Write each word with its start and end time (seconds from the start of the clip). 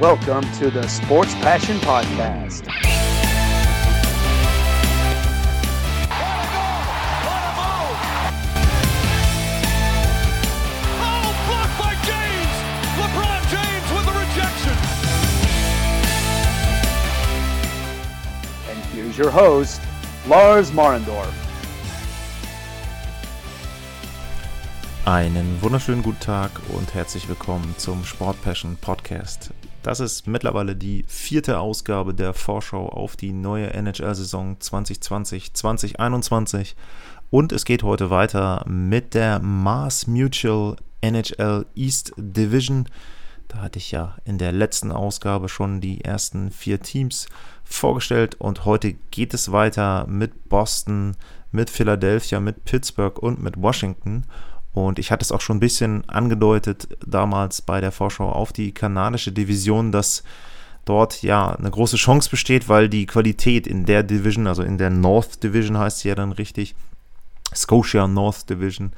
Welcome 0.00 0.44
to 0.58 0.70
the 0.70 0.86
Sports 0.86 1.34
Passion 1.36 1.76
Podcast. 1.78 2.68
Oh, 11.00 11.34
blocked 11.48 11.76
by 11.82 11.94
James! 12.06 12.54
LeBron 13.00 13.42
James 13.50 13.88
with 13.92 14.06
the 14.06 14.14
rejection. 14.22 14.76
And 18.70 18.78
here's 18.94 19.18
your 19.18 19.30
host, 19.30 19.80
Lars 20.28 20.70
Marendorf. 20.72 21.34
Einen 25.04 25.60
wunderschönen 25.62 26.02
guten 26.02 26.20
Tag 26.20 26.50
und 26.68 26.94
herzlich 26.94 27.28
willkommen 27.28 27.74
zum 27.78 28.04
Sport 28.04 28.40
Passion 28.42 28.76
Podcast. 28.80 29.50
Das 29.88 30.00
ist 30.00 30.26
mittlerweile 30.26 30.76
die 30.76 31.06
vierte 31.08 31.60
Ausgabe 31.60 32.12
der 32.12 32.34
Vorschau 32.34 32.90
auf 32.90 33.16
die 33.16 33.32
neue 33.32 33.72
NHL-Saison 33.72 34.58
2020-2021 34.58 36.74
und 37.30 37.52
es 37.52 37.64
geht 37.64 37.82
heute 37.82 38.10
weiter 38.10 38.66
mit 38.68 39.14
der 39.14 39.38
Mars 39.38 40.06
Mutual 40.06 40.76
NHL 41.00 41.64
East 41.74 42.12
Division. 42.18 42.86
Da 43.48 43.62
hatte 43.62 43.78
ich 43.78 43.90
ja 43.90 44.18
in 44.26 44.36
der 44.36 44.52
letzten 44.52 44.92
Ausgabe 44.92 45.48
schon 45.48 45.80
die 45.80 46.04
ersten 46.04 46.50
vier 46.50 46.82
Teams 46.82 47.26
vorgestellt 47.64 48.34
und 48.34 48.66
heute 48.66 48.92
geht 48.92 49.32
es 49.32 49.52
weiter 49.52 50.06
mit 50.06 50.50
Boston, 50.50 51.16
mit 51.50 51.70
Philadelphia, 51.70 52.40
mit 52.40 52.66
Pittsburgh 52.66 53.18
und 53.18 53.42
mit 53.42 53.56
Washington. 53.56 54.26
Und 54.86 54.98
ich 54.98 55.10
hatte 55.10 55.22
es 55.22 55.32
auch 55.32 55.40
schon 55.40 55.56
ein 55.56 55.60
bisschen 55.60 56.08
angedeutet 56.08 56.88
damals 57.06 57.62
bei 57.62 57.80
der 57.80 57.92
Vorschau 57.92 58.30
auf 58.30 58.52
die 58.52 58.72
kanadische 58.72 59.32
Division, 59.32 59.92
dass 59.92 60.22
dort 60.84 61.22
ja 61.22 61.54
eine 61.54 61.70
große 61.70 61.96
Chance 61.96 62.30
besteht, 62.30 62.68
weil 62.68 62.88
die 62.88 63.06
Qualität 63.06 63.66
in 63.66 63.84
der 63.84 64.02
Division, 64.02 64.46
also 64.46 64.62
in 64.62 64.78
der 64.78 64.90
North 64.90 65.42
Division 65.42 65.78
heißt 65.78 66.00
sie 66.00 66.08
ja 66.08 66.14
dann 66.14 66.32
richtig, 66.32 66.74
Scotia 67.54 68.06
North 68.06 68.48
Division, 68.48 68.92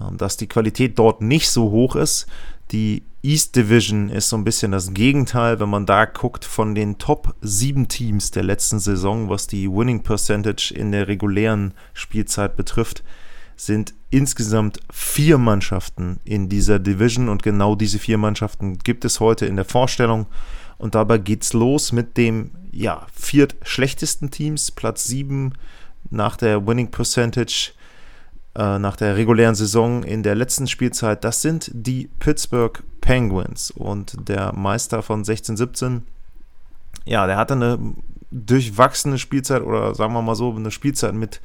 ähm, 0.00 0.16
dass 0.16 0.36
die 0.36 0.48
Qualität 0.48 0.98
dort 0.98 1.20
nicht 1.20 1.50
so 1.50 1.70
hoch 1.70 1.96
ist. 1.96 2.26
Die 2.70 3.02
East 3.22 3.56
Division 3.56 4.08
ist 4.08 4.28
so 4.28 4.36
ein 4.36 4.44
bisschen 4.44 4.72
das 4.72 4.92
Gegenteil, 4.94 5.60
wenn 5.60 5.68
man 5.68 5.86
da 5.86 6.04
guckt 6.06 6.44
von 6.44 6.74
den 6.74 6.98
Top 6.98 7.34
7 7.40 7.88
Teams 7.88 8.30
der 8.30 8.42
letzten 8.42 8.78
Saison, 8.78 9.28
was 9.28 9.46
die 9.46 9.70
Winning 9.70 10.02
Percentage 10.02 10.74
in 10.74 10.92
der 10.92 11.08
regulären 11.08 11.74
Spielzeit 11.92 12.56
betrifft, 12.56 13.02
sind 13.56 13.94
insgesamt 14.10 14.80
vier 14.92 15.38
Mannschaften 15.38 16.20
in 16.24 16.48
dieser 16.48 16.78
Division 16.78 17.28
und 17.28 17.42
genau 17.42 17.74
diese 17.74 17.98
vier 17.98 18.18
Mannschaften 18.18 18.78
gibt 18.78 19.04
es 19.04 19.20
heute 19.20 19.46
in 19.46 19.56
der 19.56 19.64
Vorstellung. 19.64 20.26
Und 20.78 20.94
dabei 20.94 21.18
geht's 21.18 21.52
los 21.52 21.92
mit 21.92 22.16
dem 22.16 22.50
ja, 22.72 23.06
viert 23.14 23.56
schlechtesten 23.62 24.30
Teams, 24.30 24.70
Platz 24.70 25.04
7 25.04 25.52
nach 26.10 26.36
der 26.36 26.66
Winning 26.66 26.90
Percentage, 26.90 27.72
äh, 28.54 28.78
nach 28.78 28.96
der 28.96 29.16
regulären 29.16 29.54
Saison 29.54 30.02
in 30.02 30.22
der 30.22 30.34
letzten 30.34 30.66
Spielzeit. 30.66 31.24
Das 31.24 31.42
sind 31.42 31.70
die 31.72 32.10
Pittsburgh 32.18 32.82
Penguins 33.00 33.70
und 33.70 34.28
der 34.28 34.52
Meister 34.52 35.02
von 35.02 35.24
16-17. 35.24 36.02
Ja, 37.04 37.26
der 37.26 37.36
hatte 37.36 37.54
eine 37.54 37.78
durchwachsene 38.30 39.18
Spielzeit 39.18 39.62
oder 39.62 39.94
sagen 39.94 40.12
wir 40.12 40.22
mal 40.22 40.34
so, 40.34 40.54
eine 40.54 40.70
Spielzeit 40.70 41.14
mit 41.14 41.40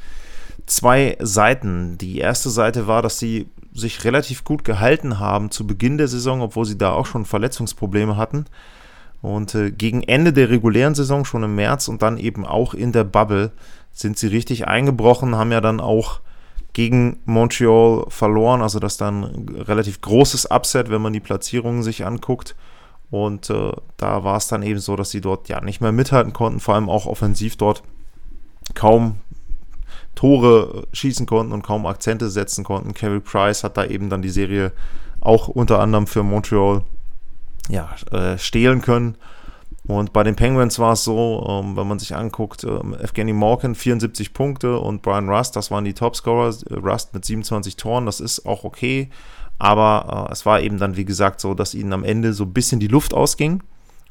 zwei 0.70 1.18
Seiten. 1.20 1.98
Die 1.98 2.20
erste 2.20 2.50
Seite 2.50 2.88
war, 2.88 3.02
dass 3.02 3.20
sie 3.20 3.50
sich 3.74 4.04
relativ 4.04 4.44
gut 4.44 4.64
gehalten 4.64 5.20
haben 5.20 5.52
zu 5.52 5.66
Beginn 5.66 5.98
der 5.98 6.08
Saison, 6.08 6.42
obwohl 6.42 6.66
sie 6.66 6.78
da 6.78 6.92
auch 6.92 7.06
schon 7.06 7.26
Verletzungsprobleme 7.26 8.18
hatten. 8.18 8.46
Und 9.22 9.54
äh, 9.56 9.72
gegen 9.72 10.04
Ende 10.04 10.32
der 10.32 10.50
regulären 10.50 10.96
Saison, 10.96 11.26
schon 11.26 11.44
im 11.44 11.56
März 11.56 11.88
und 11.88 12.02
dann 12.02 12.18
eben 12.18 12.46
auch 12.46 12.74
in 12.74 12.92
der 12.92 13.04
Bubble, 13.04 13.52
sind 13.92 14.18
sie 14.18 14.28
richtig 14.28 14.68
eingebrochen, 14.68 15.36
haben 15.36 15.52
ja 15.52 15.62
dann 15.62 15.80
auch 15.82 16.22
gegen 16.74 17.20
Montreal 17.26 18.06
verloren. 18.10 18.62
Also 18.62 18.80
das 18.80 18.98
dann 18.98 19.24
ein 19.24 19.50
relativ 19.50 20.02
großes 20.02 20.52
Upset, 20.52 20.90
wenn 20.90 21.02
man 21.02 21.14
die 21.14 21.20
Platzierungen 21.20 21.84
sich 21.84 22.06
anguckt. 22.06 22.56
Und 23.12 23.50
äh, 23.50 23.72
da 23.98 24.24
war 24.24 24.38
es 24.38 24.48
dann 24.48 24.62
eben 24.62 24.80
so, 24.80 24.96
dass 24.96 25.10
sie 25.10 25.22
dort 25.22 25.50
ja 25.50 25.62
nicht 25.62 25.82
mehr 25.82 25.92
mithalten 25.92 26.32
konnten, 26.32 26.60
vor 26.60 26.76
allem 26.76 26.90
auch 26.90 27.08
offensiv 27.08 27.58
dort 27.58 27.82
kaum 28.76 29.16
Tore 30.20 30.86
schießen 30.92 31.26
konnten 31.26 31.54
und 31.54 31.62
kaum 31.62 31.86
Akzente 31.86 32.30
setzen 32.30 32.66
konnten. 32.66 32.94
Carey 32.94 33.22
Price 33.22 33.64
hat 33.64 33.78
da 33.78 33.86
eben 33.86 34.10
dann 34.10 34.22
die 34.22 34.28
Serie 34.28 34.74
auch 35.22 35.48
unter 35.48 35.80
anderem 35.80 36.08
für 36.08 36.24
Montreal 36.24 36.84
ja, 37.70 37.96
äh, 38.12 38.38
stehlen 38.38 38.82
können. 38.82 39.16
Und 39.88 40.12
bei 40.12 40.24
den 40.24 40.36
Penguins 40.36 40.78
war 40.78 40.92
es 40.92 41.06
so, 41.06 41.48
ähm, 41.48 41.78
wenn 41.78 41.88
man 41.88 42.00
sich 42.00 42.18
anguckt, 42.18 42.66
ähm, 42.66 42.96
Evgeny 42.96 43.32
Malkin 43.32 43.76
74 43.76 44.34
Punkte 44.34 44.78
und 44.78 45.04
Brian 45.04 45.30
Rust, 45.30 45.56
das 45.56 45.72
waren 45.72 45.86
die 45.86 45.94
Topscorer. 45.94 46.54
Rust 46.70 47.14
mit 47.14 47.24
27 47.24 47.78
Toren, 47.78 48.06
das 48.06 48.20
ist 48.20 48.46
auch 48.46 48.66
okay. 48.66 49.10
Aber 49.58 50.28
äh, 50.28 50.34
es 50.34 50.46
war 50.46 50.60
eben 50.60 50.80
dann, 50.80 50.98
wie 50.98 51.06
gesagt, 51.06 51.40
so, 51.40 51.54
dass 51.54 51.74
ihnen 51.74 51.94
am 51.94 52.04
Ende 52.04 52.34
so 52.34 52.44
ein 52.44 52.52
bisschen 52.52 52.82
die 52.82 52.88
Luft 52.88 53.14
ausging. 53.14 53.64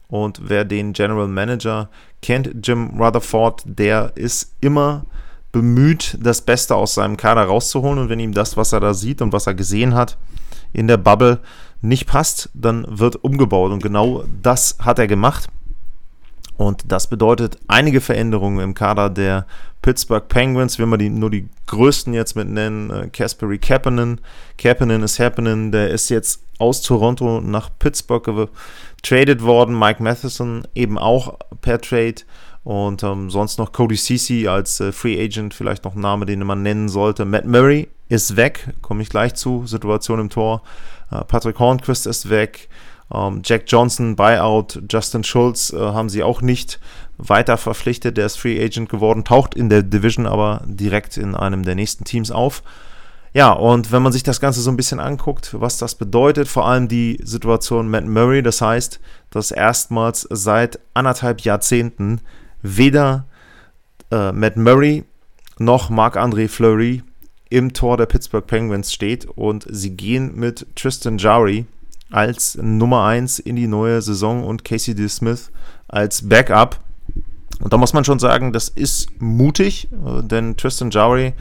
Und 0.09 0.41
wer 0.43 0.65
den 0.65 0.95
General 0.95 1.29
Manager 1.29 1.91
kennt, 2.23 2.67
Jim 2.67 2.99
Rutherford, 2.99 3.65
der 3.67 4.13
ist 4.15 4.57
immer 4.63 5.05
bemüht, 5.53 6.19
das 6.21 6.43
Beste 6.43 6.75
aus 6.75 6.95
seinem 6.95 7.17
Kader 7.17 7.45
rauszuholen. 7.45 7.99
Und 7.99 8.09
wenn 8.09 8.21
ihm 8.21 8.33
das, 8.33 8.57
was 8.57 8.73
er 8.73 8.81
da 8.81 8.95
sieht 8.95 9.23
und 9.23 9.33
was 9.33 9.47
er 9.47 9.55
gesehen 9.55 9.95
hat 9.95 10.17
in 10.73 10.89
der 10.89 10.99
Bubble, 10.99 11.41
nicht 11.81 12.07
passt, 12.07 12.51
dann 12.55 12.87
wird 12.89 13.17
umgebaut. 13.17 13.73
Und 13.73 13.83
genau 13.83 14.25
das 14.43 14.77
hat 14.81 14.99
er 14.99 15.07
gemacht. 15.07 15.49
Und 16.57 16.91
das 16.91 17.07
bedeutet 17.07 17.57
einige 17.69 18.01
Veränderungen 18.01 18.59
im 18.59 18.75
Kader 18.75 19.11
der 19.11 19.47
Pittsburgh 19.81 20.27
Penguins, 20.27 20.81
wenn 20.81 20.89
wir 20.89 20.99
die, 20.99 21.09
nur 21.09 21.31
die 21.31 21.49
größten 21.67 22.13
jetzt 22.15 22.35
mit 22.35 22.49
nennen. 22.49 23.13
Kasperi 23.13 23.59
Kapanen. 23.59 24.21
Kapanen 24.59 25.05
ist 25.05 25.21
happening. 25.21 25.71
Der 25.71 25.91
ist 25.91 26.09
jetzt 26.09 26.43
aus 26.59 26.83
Toronto 26.83 27.41
nach 27.41 27.71
Pittsburgh 27.79 28.49
getradet 28.97 29.43
worden. 29.43 29.79
Mike 29.79 30.03
Matheson 30.03 30.67
eben 30.75 30.99
auch 30.99 31.39
per 31.61 31.81
Trade. 31.81 32.23
Und 32.69 33.03
ähm, 33.03 33.31
sonst 33.31 33.59
noch 33.59 33.73
Cody 33.73 33.97
Ceci 33.97 34.47
als 34.47 34.79
äh, 34.81 34.93
Free 34.93 35.19
Agent, 35.19 35.55
vielleicht 35.55 35.87
noch 35.87 35.95
ein 35.95 36.03
Name, 36.03 36.27
den 36.27 36.41
man 36.41 36.61
nennen 36.61 36.91
sollte. 36.91 37.25
Matt 37.25 37.47
Murray 37.47 37.89
ist 38.11 38.37
weg, 38.37 38.75
komme 38.83 39.01
ich 39.01 39.09
gleich 39.09 39.33
zu. 39.33 39.67
Situation 39.67 40.21
im 40.21 40.29
Tor. 40.29 40.61
Äh, 41.11 41.25
Patrick 41.25 41.59
Hornquist 41.59 42.07
ist 42.07 42.29
weg. 42.29 42.69
Ähm, 43.11 43.41
Jack 43.43 43.63
Johnson, 43.69 44.17
Buyout, 44.17 44.83
Justin 44.91 45.25
Schulz 45.25 45.73
äh, 45.73 45.79
haben 45.79 46.11
sie 46.11 46.23
auch 46.23 46.43
nicht 46.43 46.79
weiter 47.17 47.57
verpflichtet. 47.57 48.19
Der 48.19 48.27
ist 48.27 48.39
Free 48.39 48.63
Agent 48.63 48.91
geworden, 48.91 49.25
taucht 49.25 49.55
in 49.55 49.71
der 49.71 49.83
Division 49.83 50.27
aber 50.27 50.61
direkt 50.67 51.17
in 51.17 51.35
einem 51.35 51.65
der 51.65 51.75
nächsten 51.75 52.05
Teams 52.05 52.31
auf. 52.31 52.63
Ja, 53.33 53.51
und 53.51 53.93
wenn 53.93 54.03
man 54.03 54.13
sich 54.13 54.25
das 54.25 54.41
Ganze 54.41 54.61
so 54.61 54.71
ein 54.71 54.77
bisschen 54.77 55.01
anguckt, 55.01 55.57
was 55.59 55.79
das 55.79 55.95
bedeutet, 55.95 56.49
vor 56.49 56.69
allem 56.69 56.87
die 56.87 57.19
Situation 57.23 57.89
Matt 57.89 58.05
Murray, 58.05 58.43
das 58.43 58.61
heißt, 58.61 59.01
dass 59.31 59.53
erstmals 59.53 60.27
seit 60.29 60.79
anderthalb 60.93 61.41
Jahrzehnten 61.41 62.21
weder 62.63 63.27
äh, 64.11 64.33
Matt 64.33 64.57
Murray 64.57 65.05
noch 65.59 65.91
Marc-André 65.91 66.49
Fleury 66.49 67.03
im 67.51 67.73
Tor 67.73 67.97
der 67.97 68.07
Pittsburgh 68.07 68.47
Penguins 68.47 68.93
steht 68.93 69.27
und 69.27 69.67
sie 69.69 69.97
gehen 69.97 70.37
mit 70.37 70.67
Tristan 70.77 71.19
Jowry 71.19 71.67
als 72.11 72.59
Nummer 72.61 73.05
1 73.05 73.39
in 73.39 73.57
die 73.57 73.67
neue 73.67 74.01
Saison 74.03 74.45
und 74.45 74.65
Casey 74.65 74.95
D. 74.95 75.09
Smith 75.09 75.51
als 75.89 76.29
Backup. 76.29 76.81
Und 77.61 77.73
da 77.73 77.77
muss 77.77 77.93
man 77.93 78.05
schon 78.05 78.19
sagen, 78.19 78.53
das 78.53 78.69
ist 78.69 79.21
mutig, 79.21 79.89
äh, 79.93 80.23
denn 80.23 80.57
Tristan 80.57 80.91
Jowry 80.91 81.35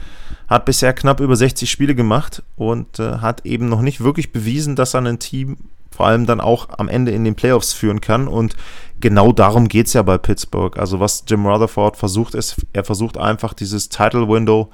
hat 0.48 0.64
bisher 0.64 0.94
knapp 0.94 1.20
über 1.20 1.36
60 1.36 1.70
Spiele 1.70 1.94
gemacht 1.94 2.42
und 2.56 2.98
äh, 2.98 3.18
hat 3.18 3.44
eben 3.46 3.68
noch 3.68 3.82
nicht 3.82 4.02
wirklich 4.02 4.32
bewiesen, 4.32 4.76
dass 4.76 4.94
er 4.94 5.02
ein 5.02 5.18
Team 5.18 5.58
vor 5.90 6.06
allem 6.06 6.26
dann 6.26 6.40
auch 6.40 6.68
am 6.78 6.88
Ende 6.88 7.12
in 7.12 7.24
den 7.24 7.34
Playoffs 7.34 7.72
führen 7.72 8.00
kann. 8.00 8.28
Und 8.28 8.56
genau 9.00 9.32
darum 9.32 9.68
geht 9.68 9.86
es 9.86 9.92
ja 9.92 10.02
bei 10.02 10.18
Pittsburgh. 10.18 10.76
Also 10.78 11.00
was 11.00 11.24
Jim 11.26 11.46
Rutherford 11.46 11.96
versucht, 11.96 12.34
ist, 12.34 12.56
er 12.72 12.84
versucht 12.84 13.16
einfach 13.16 13.54
dieses 13.54 13.88
Title 13.88 14.28
Window, 14.28 14.70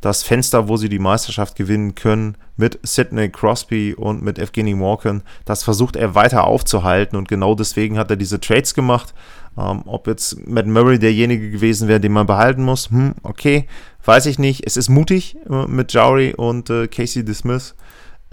das 0.00 0.22
Fenster, 0.22 0.68
wo 0.68 0.76
sie 0.76 0.90
die 0.90 0.98
Meisterschaft 0.98 1.56
gewinnen 1.56 1.94
können, 1.94 2.36
mit 2.56 2.78
Sidney 2.82 3.30
Crosby 3.30 3.94
und 3.94 4.22
mit 4.22 4.38
Evgeny 4.38 4.78
Walken, 4.78 5.22
das 5.46 5.62
versucht 5.62 5.96
er 5.96 6.14
weiter 6.14 6.46
aufzuhalten. 6.46 7.16
Und 7.16 7.28
genau 7.28 7.54
deswegen 7.54 7.98
hat 7.98 8.10
er 8.10 8.16
diese 8.16 8.38
Trades 8.38 8.74
gemacht. 8.74 9.14
Ähm, 9.56 9.82
ob 9.86 10.06
jetzt 10.06 10.46
Matt 10.46 10.66
Murray 10.66 10.98
derjenige 10.98 11.50
gewesen 11.50 11.88
wäre, 11.88 12.00
den 12.00 12.12
man 12.12 12.26
behalten 12.26 12.64
muss, 12.64 12.90
hm, 12.90 13.14
okay, 13.22 13.66
weiß 14.04 14.26
ich 14.26 14.38
nicht. 14.38 14.66
Es 14.66 14.76
ist 14.76 14.88
mutig 14.88 15.36
äh, 15.48 15.66
mit 15.66 15.92
Jowry 15.92 16.34
und 16.34 16.70
äh, 16.70 16.88
Casey 16.88 17.24
DeSmith 17.24 17.74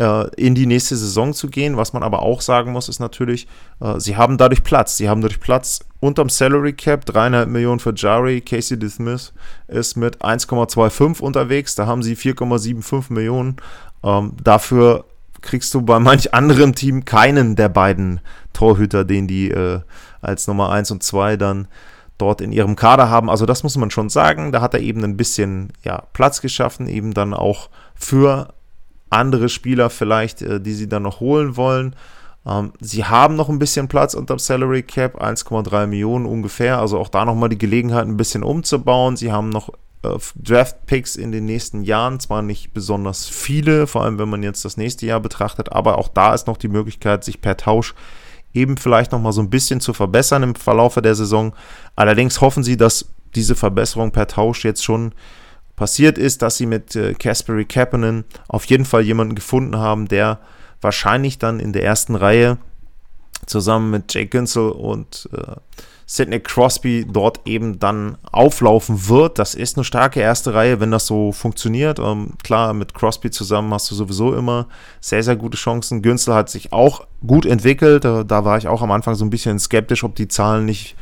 äh, 0.02 0.28
in 0.36 0.56
die 0.56 0.66
nächste 0.66 0.96
Saison 0.96 1.34
zu 1.34 1.48
gehen. 1.48 1.78
Was 1.78 1.94
man 1.94 2.02
aber 2.02 2.24
auch 2.24 2.42
sagen 2.42 2.72
muss, 2.72 2.90
ist 2.90 3.00
natürlich, 3.00 3.48
äh, 3.80 4.00
sie 4.00 4.18
haben 4.18 4.40
dadurch 4.40 4.64
Platz. 4.64 4.98
Sie 4.98 5.08
haben 5.08 5.22
dadurch 5.22 5.40
Platz 5.40 5.82
unterm 6.00 6.30
Salary 6.30 6.74
Cap, 6.74 7.06
dreieinhalb 7.06 7.48
Millionen 7.48 7.80
für 7.80 7.94
Jari. 7.96 8.42
Casey 8.42 8.80
DeSmith 8.80 9.32
ist 9.68 9.98
mit 9.98 10.24
1,25 10.24 11.22
unterwegs. 11.22 11.76
Da 11.76 11.86
haben 11.86 12.02
sie 12.02 12.16
4,75 12.16 13.14
Millionen. 13.14 13.58
Ähm, 14.04 14.34
dafür 14.44 15.06
kriegst 15.42 15.72
du 15.76 15.84
bei 15.84 16.00
manch 16.00 16.34
anderem 16.34 16.74
Team 16.74 17.06
keinen 17.06 17.56
der 17.56 17.70
beiden 17.70 18.22
Torhüter, 18.54 19.06
den 19.06 19.28
die 19.28 19.52
äh, 19.52 19.82
als 20.22 20.48
Nummer 20.48 20.72
1 20.72 20.90
und 20.90 21.04
2 21.04 21.38
dann 21.38 21.68
dort 22.18 22.42
in 22.42 22.52
ihrem 22.52 22.76
Kader 22.76 23.12
haben. 23.12 23.30
Also 23.30 23.46
das 23.46 23.62
muss 23.62 23.78
man 23.78 23.92
schon 23.92 24.10
sagen. 24.10 24.52
Da 24.52 24.62
hat 24.62 24.74
er 24.74 24.80
eben 24.80 25.04
ein 25.04 25.18
bisschen 25.18 25.74
ja, 25.84 26.04
Platz 26.14 26.42
geschaffen, 26.42 26.88
eben 26.88 27.14
dann 27.14 27.36
auch 27.36 27.70
für 27.94 28.54
andere 29.12 29.50
Spieler 29.50 29.90
vielleicht, 29.90 30.42
äh, 30.42 30.60
die 30.60 30.74
sie 30.74 30.90
dann 30.90 31.04
noch 31.04 31.20
holen 31.20 31.58
wollen. 31.58 31.96
Ähm, 32.46 32.74
sie 32.80 33.06
haben 33.06 33.36
noch 33.36 33.50
ein 33.50 33.60
bisschen 33.60 33.88
Platz 33.88 34.14
unter 34.14 34.36
dem 34.36 34.40
Salary 34.40 34.84
Cap, 34.84 35.22
1,3 35.22 35.88
Millionen 35.88 36.26
ungefähr. 36.26 36.80
Also 36.80 36.98
auch 36.98 37.10
da 37.10 37.26
nochmal 37.26 37.50
die 37.50 37.58
Gelegenheit, 37.58 38.08
ein 38.08 38.18
bisschen 38.18 38.44
umzubauen. 38.44 39.18
Sie 39.18 39.32
haben 39.32 39.50
noch 39.50 39.70
äh, 40.04 40.18
Draft 40.36 40.86
Picks 40.86 41.16
in 41.16 41.32
den 41.32 41.46
nächsten 41.46 41.84
Jahren, 41.84 42.20
zwar 42.20 42.42
nicht 42.42 42.74
besonders 42.74 43.28
viele, 43.28 43.86
vor 43.86 44.04
allem 44.04 44.18
wenn 44.18 44.30
man 44.30 44.44
jetzt 44.44 44.66
das 44.66 44.78
nächste 44.78 45.06
Jahr 45.06 45.20
betrachtet, 45.20 45.72
aber 45.72 45.98
auch 45.98 46.08
da 46.08 46.34
ist 46.34 46.48
noch 46.48 46.58
die 46.58 46.70
Möglichkeit, 46.70 47.24
sich 47.24 47.42
per 47.42 47.58
Tausch 47.58 47.94
eben 48.54 48.78
vielleicht 48.78 49.12
nochmal 49.12 49.32
so 49.32 49.42
ein 49.42 49.50
bisschen 49.50 49.80
zu 49.80 49.94
verbessern 49.94 50.44
im 50.44 50.56
Verlaufe 50.56 51.02
der 51.02 51.16
Saison. 51.16 51.54
Allerdings 51.96 52.42
hoffen 52.42 52.64
sie, 52.64 52.76
dass 52.76 53.06
diese 53.36 53.56
Verbesserung 53.56 54.12
per 54.12 54.28
Tausch 54.28 54.66
jetzt 54.66 54.84
schon 54.84 55.14
passiert 55.76 56.18
ist, 56.18 56.42
dass 56.42 56.58
sie 56.58 56.66
mit 56.66 56.96
äh, 56.96 57.14
Kasperi 57.14 57.66
Kapanen 57.66 58.26
auf 58.48 58.66
jeden 58.66 58.86
Fall 58.86 59.02
jemanden 59.02 59.36
gefunden 59.36 59.78
haben, 59.78 60.08
der 60.08 60.40
wahrscheinlich 60.82 61.38
dann 61.40 61.60
in 61.60 61.74
der 61.74 61.84
ersten 61.84 62.16
Reihe 62.16 62.58
zusammen 63.46 63.92
mit 63.92 64.14
Jake 64.14 64.30
Günsel 64.30 64.70
und 64.70 65.30
äh, 65.34 65.56
Sidney 66.12 66.42
Crosby 66.42 67.06
dort 67.10 67.40
eben 67.46 67.80
dann 67.80 68.18
auflaufen 68.34 69.08
wird. 69.08 69.40
Das 69.40 69.56
ist 69.56 69.78
eine 69.78 69.86
starke 69.86 70.20
erste 70.20 70.54
Reihe, 70.54 70.82
wenn 70.82 70.92
das 70.92 71.08
so 71.08 71.32
funktioniert. 71.32 72.00
Ähm, 72.00 72.34
klar, 72.44 72.74
mit 72.74 72.94
Crosby 72.94 73.32
zusammen 73.32 73.74
hast 73.74 73.90
du 73.90 73.96
sowieso 73.96 74.36
immer 74.36 74.68
sehr, 75.00 75.24
sehr 75.24 75.38
gute 75.38 75.58
Chancen. 75.58 76.02
Günzel 76.02 76.34
hat 76.34 76.50
sich 76.50 76.74
auch 76.74 77.08
gut 77.26 77.46
entwickelt. 77.46 78.04
Da, 78.04 78.26
da 78.26 78.44
war 78.44 78.58
ich 78.58 78.68
auch 78.68 78.82
am 78.82 78.92
Anfang 78.92 79.16
so 79.16 79.24
ein 79.24 79.30
bisschen 79.30 79.58
skeptisch, 79.58 80.04
ob 80.04 80.16
die 80.16 80.28
Zahlen 80.28 80.66
nicht 80.66 80.98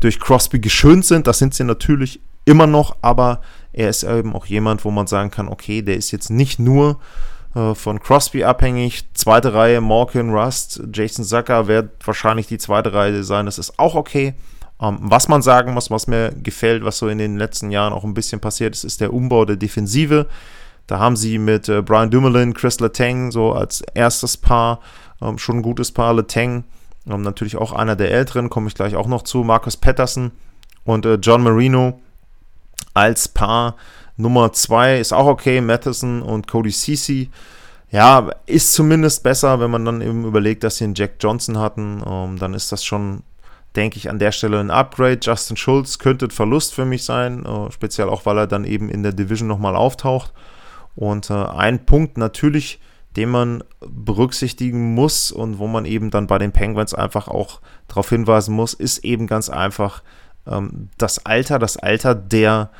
durch 0.00 0.18
Crosby 0.18 0.60
geschönt 0.60 1.04
sind. 1.04 1.26
Das 1.26 1.38
sind 1.38 1.52
sie 1.52 1.64
natürlich 1.64 2.20
immer 2.46 2.66
noch, 2.66 2.96
aber 3.02 3.42
er 3.74 3.90
ist 3.90 4.04
eben 4.04 4.34
auch 4.34 4.46
jemand, 4.46 4.84
wo 4.84 4.90
man 4.90 5.06
sagen 5.06 5.30
kann, 5.30 5.48
okay, 5.48 5.82
der 5.82 5.96
ist 5.96 6.10
jetzt 6.12 6.30
nicht 6.30 6.58
nur 6.58 7.00
äh, 7.54 7.74
von 7.74 8.00
Crosby 8.00 8.44
abhängig. 8.44 9.04
Zweite 9.14 9.52
Reihe, 9.52 9.80
Morgan, 9.80 10.30
Rust, 10.30 10.82
Jason 10.92 11.24
Zucker 11.24 11.66
wird 11.66 11.90
wahrscheinlich 12.06 12.46
die 12.46 12.58
zweite 12.58 12.92
Reihe 12.92 13.24
sein. 13.24 13.46
Das 13.46 13.58
ist 13.58 13.78
auch 13.78 13.94
okay. 13.94 14.34
Ähm, 14.80 14.98
was 15.00 15.28
man 15.28 15.42
sagen 15.42 15.74
muss, 15.74 15.90
was 15.90 16.06
mir 16.06 16.32
gefällt, 16.42 16.84
was 16.84 16.98
so 16.98 17.08
in 17.08 17.18
den 17.18 17.36
letzten 17.36 17.70
Jahren 17.70 17.92
auch 17.92 18.04
ein 18.04 18.14
bisschen 18.14 18.40
passiert 18.40 18.74
ist, 18.74 18.84
ist 18.84 19.00
der 19.00 19.12
Umbau 19.12 19.44
der 19.44 19.56
Defensive. 19.56 20.26
Da 20.86 20.98
haben 20.98 21.16
sie 21.16 21.38
mit 21.38 21.68
äh, 21.68 21.82
Brian 21.82 22.10
Dumoulin, 22.10 22.54
Chris 22.54 22.80
Letang 22.80 23.30
so 23.30 23.52
als 23.52 23.80
erstes 23.94 24.36
Paar 24.36 24.80
ähm, 25.20 25.38
schon 25.38 25.58
ein 25.58 25.62
gutes 25.62 25.92
Paar. 25.92 26.14
Letang 26.14 26.64
ähm, 27.08 27.22
natürlich 27.22 27.56
auch 27.56 27.72
einer 27.72 27.96
der 27.96 28.10
älteren, 28.10 28.50
komme 28.50 28.68
ich 28.68 28.74
gleich 28.74 28.94
auch 28.96 29.06
noch 29.06 29.22
zu. 29.22 29.44
Marcus 29.44 29.76
Patterson 29.76 30.32
und 30.84 31.06
äh, 31.06 31.14
John 31.14 31.42
Marino 31.42 32.00
als 32.94 33.28
Paar. 33.28 33.76
Nummer 34.16 34.52
zwei 34.52 34.98
ist 34.98 35.12
auch 35.12 35.26
okay. 35.26 35.60
Matheson 35.60 36.22
und 36.22 36.46
Cody 36.48 36.70
Cece. 36.70 37.28
Ja, 37.90 38.30
ist 38.46 38.72
zumindest 38.72 39.22
besser, 39.22 39.60
wenn 39.60 39.70
man 39.70 39.84
dann 39.84 40.00
eben 40.00 40.24
überlegt, 40.24 40.64
dass 40.64 40.78
sie 40.78 40.84
einen 40.84 40.94
Jack 40.94 41.16
Johnson 41.20 41.58
hatten. 41.58 42.02
Ähm, 42.06 42.38
dann 42.38 42.54
ist 42.54 42.72
das 42.72 42.84
schon 42.84 43.22
denke 43.76 43.96
ich 43.96 44.08
an 44.08 44.18
der 44.18 44.32
Stelle 44.32 44.60
ein 44.60 44.70
Upgrade. 44.70 45.20
Justin 45.20 45.56
Schulz 45.56 45.98
könnte 45.98 46.26
ein 46.26 46.30
Verlust 46.30 46.74
für 46.74 46.84
mich 46.84 47.04
sein, 47.04 47.44
äh, 47.44 47.70
speziell 47.72 48.08
auch, 48.08 48.26
weil 48.26 48.38
er 48.38 48.46
dann 48.46 48.64
eben 48.64 48.88
in 48.88 49.02
der 49.02 49.12
Division 49.12 49.48
nochmal 49.48 49.76
auftaucht. 49.76 50.32
Und 50.94 51.30
äh, 51.30 51.34
ein 51.34 51.84
Punkt 51.86 52.16
natürlich, 52.16 52.80
den 53.16 53.30
man 53.30 53.64
berücksichtigen 53.80 54.94
muss 54.94 55.32
und 55.32 55.58
wo 55.58 55.66
man 55.66 55.84
eben 55.84 56.10
dann 56.10 56.26
bei 56.26 56.38
den 56.38 56.52
Penguins 56.52 56.94
einfach 56.94 57.28
auch 57.28 57.60
darauf 57.88 58.08
hinweisen 58.08 58.54
muss, 58.54 58.74
ist 58.74 59.04
eben 59.04 59.26
ganz 59.26 59.50
einfach 59.50 60.02
ähm, 60.46 60.88
das 60.98 61.24
Alter, 61.24 61.58
das 61.58 61.76
Alter 61.76 62.14
der 62.14 62.70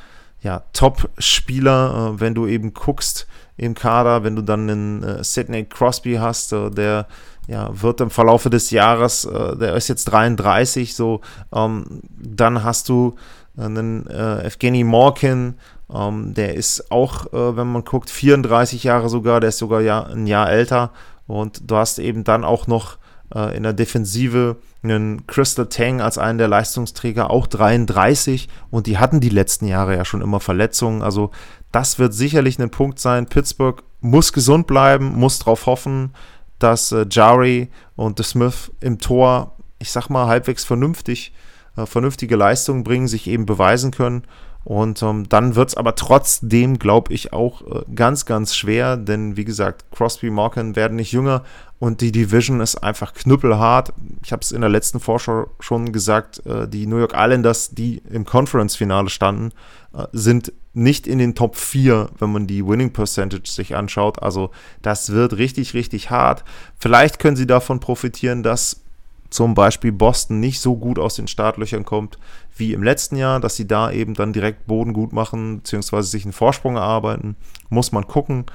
ja, 0.40 0.62
Top-Spieler, 0.72 2.14
äh, 2.14 2.20
wenn 2.20 2.34
du 2.34 2.46
eben 2.46 2.75
guckst 2.75 3.26
im 3.56 3.75
Kader, 3.75 4.25
wenn 4.25 4.37
du 4.37 4.43
dann 4.43 4.69
einen 4.69 5.02
äh, 5.02 5.25
Sidney 5.25 5.64
Crosby 5.64 6.14
hast, 6.14 6.52
äh, 6.52 6.70
der 6.70 7.06
ja, 7.46 7.70
wird 7.72 8.00
im 8.00 8.11
Verlaufe 8.11 8.50
des 8.50 8.70
Jahres, 8.70 9.25
äh, 9.25 9.56
der 9.56 9.75
ist 9.75 9.88
jetzt 9.88 10.05
33, 10.06 10.94
so, 10.94 11.20
ähm, 11.52 12.00
dann 12.16 12.64
hast 12.64 12.88
du 12.88 13.16
einen 13.56 14.06
äh, 14.06 14.46
Evgeny 14.46 14.84
Morkin, 14.84 15.55
ähm, 15.93 16.34
der 16.34 16.55
ist 16.55 16.90
auch, 16.90 17.32
äh, 17.32 17.56
wenn 17.56 17.70
man 17.70 17.84
guckt, 17.84 18.10
34 18.10 18.84
Jahre 18.84 19.08
sogar, 19.08 19.40
der 19.40 19.50
ist 19.50 19.58
sogar 19.58 19.81
ja, 19.81 20.02
ein 20.02 20.26
Jahr 20.26 20.50
älter. 20.50 20.90
Und 21.26 21.70
du 21.70 21.76
hast 21.76 21.99
eben 21.99 22.25
dann 22.25 22.44
auch 22.44 22.67
noch 22.67 22.99
äh, 23.34 23.56
in 23.56 23.62
der 23.62 23.72
Defensive 23.72 24.56
einen 24.82 25.26
Crystal 25.26 25.66
Tang 25.66 26.00
als 26.00 26.19
einen 26.19 26.38
der 26.38 26.48
Leistungsträger, 26.48 27.31
auch 27.31 27.46
33 27.46 28.48
und 28.70 28.86
die 28.86 28.98
hatten 28.98 29.20
die 29.20 29.31
letzten 29.31 29.66
Jahre 29.66 29.96
ja 29.96 30.04
schon 30.04 30.22
immer 30.22 30.40
Verletzungen, 30.40 31.02
also 31.02 31.31
das 31.72 31.98
wird 31.98 32.14
sicherlich 32.14 32.58
ein 32.60 32.70
Punkt 32.70 33.00
sein. 33.00 33.26
Pittsburgh 33.26 33.82
muss 34.00 34.32
gesund 34.32 34.69
bleiben, 34.69 35.16
muss 35.16 35.40
darauf 35.40 35.66
hoffen, 35.66 36.14
dass 36.60 36.92
äh, 36.92 37.04
Jari 37.10 37.69
und 37.96 38.19
The 38.19 38.25
Smith 38.25 38.70
im 38.81 38.98
Tor, 39.00 39.56
ich 39.81 39.90
sag 39.90 40.08
mal, 40.08 40.28
halbwegs 40.28 40.64
vernünftig, 40.64 41.32
äh, 41.76 41.84
vernünftige 41.86 42.36
Leistungen 42.36 42.84
bringen, 42.84 43.08
sich 43.08 43.26
eben 43.26 43.44
beweisen 43.44 43.90
können. 43.90 44.22
Und 44.64 45.02
ähm, 45.02 45.28
dann 45.28 45.56
wird 45.56 45.69
es 45.69 45.76
aber 45.76 45.94
trotzdem, 45.94 46.78
glaube 46.78 47.12
ich, 47.12 47.34
auch 47.34 47.62
äh, 47.62 47.82
ganz, 47.94 48.25
ganz 48.25 48.56
schwer, 48.56 48.96
denn 48.96 49.37
wie 49.37 49.44
gesagt, 49.44 49.84
Crosby, 49.90 50.31
Morgan 50.31 50.75
werden 50.75 50.96
nicht 50.96 51.12
jünger 51.12 51.44
und 51.78 52.00
die 52.00 52.12
Division 52.12 52.61
ist 52.61 52.76
einfach 52.76 53.12
knüppelhart. 53.12 53.93
Ich 54.25 54.32
habe 54.32 54.40
es 54.40 54.52
in 54.52 54.62
der 54.62 54.70
letzten 54.70 55.00
Vorschau 55.00 55.49
schon 55.61 55.93
gesagt, 55.93 56.44
äh, 56.46 56.66
die 56.66 56.87
New 56.87 56.96
York 56.96 57.12
Islanders, 57.14 57.72
die 57.72 58.00
im 58.08 58.25
Conference-Finale 58.25 59.11
standen, 59.11 59.52
äh, 59.93 60.06
sind 60.12 60.50
nicht 60.72 61.06
in 61.06 61.19
den 61.19 61.34
Top 61.34 61.56
4, 61.56 62.08
wenn 62.19 62.32
man 62.32 62.46
die 62.46 62.67
Winning 62.67 62.93
Percentage 62.93 63.50
sich 63.50 63.76
anschaut. 63.76 64.22
Also 64.22 64.50
das 64.81 65.10
wird 65.10 65.37
richtig, 65.37 65.75
richtig 65.75 66.08
hart. 66.08 66.43
Vielleicht 66.78 67.19
können 67.19 67.37
sie 67.37 67.46
davon 67.46 67.81
profitieren, 67.81 68.43
dass 68.43 68.81
zum 69.28 69.55
Beispiel 69.55 69.93
Boston 69.93 70.40
nicht 70.40 70.60
so 70.60 70.76
gut 70.76 70.99
aus 70.99 71.17
den 71.17 71.26
Startlöchern 71.26 71.84
kommt 71.84 72.19
wie 72.56 72.72
im 72.72 72.82
letzten 72.82 73.16
Jahr, 73.16 73.40
dass 73.40 73.56
sie 73.56 73.66
da 73.66 73.90
eben 73.90 74.14
dann 74.14 74.32
direkt 74.32 74.66
Boden 74.66 74.92
gut 74.92 75.12
machen, 75.12 75.58
beziehungsweise 75.58 76.08
sich 76.08 76.24
einen 76.24 76.32
Vorsprung 76.32 76.76
erarbeiten. 76.76 77.36
Muss 77.68 77.92
man 77.92 78.06
gucken. 78.06 78.46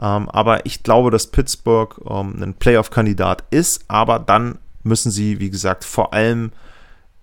Ähm, 0.00 0.28
aber 0.30 0.64
ich 0.66 0.82
glaube, 0.82 1.10
dass 1.10 1.26
Pittsburgh 1.26 2.00
ähm, 2.08 2.42
ein 2.42 2.54
Playoff-Kandidat 2.54 3.44
ist, 3.50 3.84
aber 3.88 4.18
dann 4.18 4.58
müssen 4.82 5.10
sie, 5.10 5.38
wie 5.38 5.50
gesagt, 5.50 5.84
vor 5.84 6.12
allem 6.12 6.52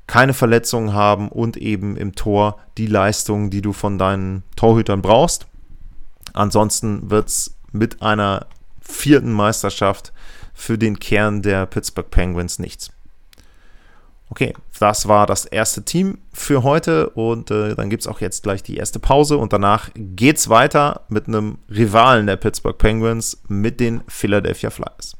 keine 0.07 0.33
Verletzungen 0.33 0.93
haben 0.93 1.29
und 1.29 1.57
eben 1.57 1.95
im 1.95 2.15
Tor 2.15 2.57
die 2.77 2.87
Leistung, 2.87 3.49
die 3.49 3.61
du 3.61 3.73
von 3.73 3.97
deinen 3.97 4.43
Torhütern 4.55 5.01
brauchst. 5.01 5.45
Ansonsten 6.33 7.09
wird 7.09 7.27
es 7.27 7.55
mit 7.71 8.01
einer 8.01 8.47
vierten 8.81 9.31
Meisterschaft 9.31 10.13
für 10.53 10.77
den 10.77 10.99
Kern 10.99 11.41
der 11.41 11.65
Pittsburgh 11.65 12.09
Penguins 12.09 12.59
nichts. 12.59 12.91
Okay, 14.31 14.53
das 14.79 15.07
war 15.07 15.25
das 15.25 15.45
erste 15.45 15.83
Team 15.83 16.19
für 16.33 16.61
heute 16.61 17.09
und 17.09 17.49
äh, 17.49 17.75
dann 17.75 17.89
gibt 17.89 18.03
es 18.03 18.07
auch 18.07 18.21
jetzt 18.21 18.43
gleich 18.43 18.61
die 18.61 18.77
erste 18.77 18.99
Pause 18.99 19.37
und 19.37 19.53
danach 19.53 19.89
geht 19.95 20.37
es 20.37 20.49
weiter 20.49 21.01
mit 21.09 21.27
einem 21.27 21.57
Rivalen 21.69 22.27
der 22.27 22.35
Pittsburgh 22.35 22.77
Penguins 22.77 23.41
mit 23.47 23.79
den 23.79 24.01
Philadelphia 24.07 24.69
Flyers. 24.69 25.18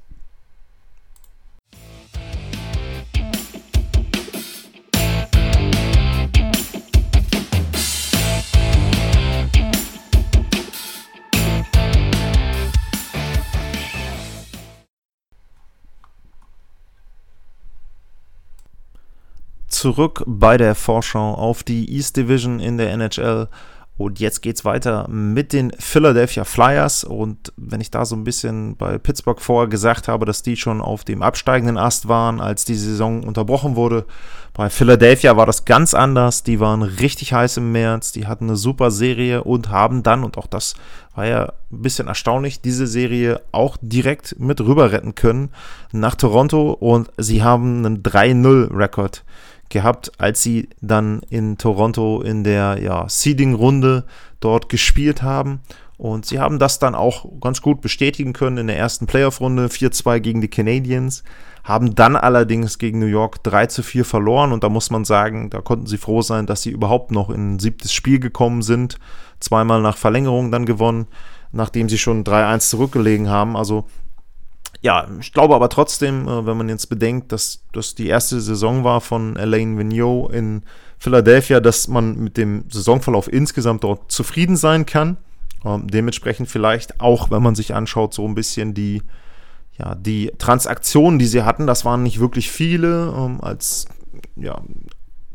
Zurück 19.80 20.24
bei 20.28 20.58
der 20.58 20.76
Vorschau 20.76 21.34
auf 21.36 21.64
die 21.64 21.96
East 21.96 22.18
Division 22.18 22.60
in 22.60 22.78
der 22.78 22.92
NHL. 22.92 23.48
Und 23.96 24.20
jetzt 24.20 24.42
geht 24.42 24.56
es 24.56 24.64
weiter 24.64 25.08
mit 25.10 25.52
den 25.52 25.72
Philadelphia 25.78 26.44
Flyers. 26.44 27.04
Und 27.04 27.54
wenn 27.58 27.82
ich 27.82 27.92
da 27.92 28.06
so 28.06 28.16
ein 28.16 28.24
bisschen 28.24 28.76
bei 28.78 28.98
Pittsburgh 28.98 29.42
vorher 29.42 29.70
gesagt 29.70 30.08
habe, 30.08 30.26
dass 30.26 30.42
die 30.42 30.58
schon 30.58 30.80
auf 30.80 31.04
dem 31.04 31.22
absteigenden 31.22 31.78
Ast 31.78 32.08
waren, 32.08 32.40
als 32.40 32.64
die 32.66 32.76
Saison 32.76 33.24
unterbrochen 33.24 33.76
wurde, 33.76 34.06
bei 34.54 34.70
Philadelphia 34.70 35.38
war 35.38 35.46
das 35.46 35.66
ganz 35.66 35.94
anders. 35.94 36.44
Die 36.44 36.60
waren 36.60 36.82
richtig 36.82 37.34
heiß 37.34 37.58
im 37.58 37.72
März, 37.72 38.12
die 38.12 38.28
hatten 38.28 38.46
eine 38.46 38.58
super 38.58 38.92
Serie 38.92 39.44
und 39.44 39.70
haben 39.70 40.04
dann, 40.04 40.24
und 40.24 40.38
auch 40.38 40.48
das 40.48 40.76
war 41.16 41.26
ja 41.26 41.54
ein 41.72 41.82
bisschen 41.82 42.08
erstaunlich, 42.08 42.62
diese 42.62 42.88
Serie 42.88 43.42
auch 43.52 43.78
direkt 43.82 44.40
mit 44.40 44.62
rüber 44.62 44.92
retten 44.92 45.16
können 45.16 45.52
nach 45.92 46.16
Toronto. 46.16 46.72
Und 46.72 47.10
sie 47.18 47.44
haben 47.44 47.86
einen 47.86 48.02
3-0-Rekord 48.02 49.24
gehabt, 49.70 50.12
als 50.18 50.42
sie 50.42 50.70
dann 50.82 51.22
in 51.30 51.58
Toronto 51.58 52.22
in 52.22 52.44
der 52.44 52.80
ja, 52.82 53.08
Seeding-Runde 53.08 54.06
dort 54.40 54.70
gespielt 54.70 55.22
haben. 55.22 55.62
Und 55.98 56.26
sie 56.26 56.40
haben 56.40 56.60
das 56.60 56.80
dann 56.80 56.96
auch 56.96 57.26
ganz 57.42 57.62
gut 57.62 57.82
bestätigen 57.82 58.32
können 58.34 58.58
in 58.58 58.68
der 58.68 58.78
ersten 58.78 59.06
Playoff-Runde, 59.06 59.68
4-2 59.68 60.20
gegen 60.22 60.40
die 60.40 60.48
Canadiens, 60.48 61.24
haben 61.66 61.94
dann 61.94 62.16
allerdings 62.16 62.78
gegen 62.78 63.00
New 63.00 63.06
York 63.06 63.44
3 63.44 63.68
4 63.68 64.06
verloren 64.06 64.54
und 64.54 64.64
da 64.64 64.70
muss 64.70 64.92
man 64.92 65.04
sagen, 65.04 65.50
da 65.50 65.60
konnten 65.60 65.88
sie 65.88 65.98
froh 65.98 66.22
sein, 66.22 66.46
dass 66.46 66.62
sie 66.62 66.72
überhaupt 66.72 67.12
noch 67.12 67.30
in 67.30 67.56
ein 67.56 67.60
siebtes 67.60 67.92
Spiel 67.92 68.20
gekommen 68.20 68.62
sind, 68.62 68.98
zweimal 69.42 69.82
nach 69.82 69.98
Verlängerung 69.98 70.52
dann 70.52 70.66
gewonnen, 70.66 71.08
nachdem 71.52 71.90
sie 71.90 71.98
schon 71.98 72.24
3-1 72.24 72.70
zurückgelegen 72.70 73.30
haben. 73.30 73.58
Also 73.58 73.86
ja, 74.82 75.08
ich 75.20 75.34
glaube 75.34 75.56
aber 75.56 75.70
trotzdem, 75.70 76.28
äh, 76.28 76.46
wenn 76.46 76.58
man 76.58 76.70
jetzt 76.70 76.88
bedenkt, 76.88 77.32
dass 77.32 77.64
das 77.74 77.96
die 77.96 78.08
erste 78.08 78.40
Saison 78.40 78.84
war 78.84 79.02
von 79.02 79.36
Elaine 79.36 79.78
Vigneault 79.78 80.34
in 80.34 80.64
Philadelphia, 80.98 81.60
dass 81.60 81.88
man 81.88 82.18
mit 82.18 82.38
dem 82.38 82.66
Saisonverlauf 82.70 83.32
insgesamt 83.32 83.84
dort 83.84 84.12
zufrieden 84.12 84.56
sein 84.56 84.86
kann. 84.86 85.18
Ähm, 85.66 85.88
dementsprechend 85.88 86.50
vielleicht 86.50 87.02
auch, 87.02 87.30
wenn 87.32 87.44
man 87.44 87.56
sich 87.56 87.74
anschaut, 87.74 88.14
so 88.14 88.26
ein 88.26 88.36
bisschen 88.36 88.74
die, 88.74 89.02
ja, 89.78 89.96
die 89.96 90.32
Transaktionen, 90.38 91.20
die 91.20 91.28
sie 91.28 91.44
hatten, 91.44 91.68
das 91.68 91.84
waren 91.84 92.04
nicht 92.04 92.20
wirklich 92.20 92.50
viele. 92.50 93.14
Ähm, 93.18 93.42
als 93.42 93.88
ja, 94.38 94.62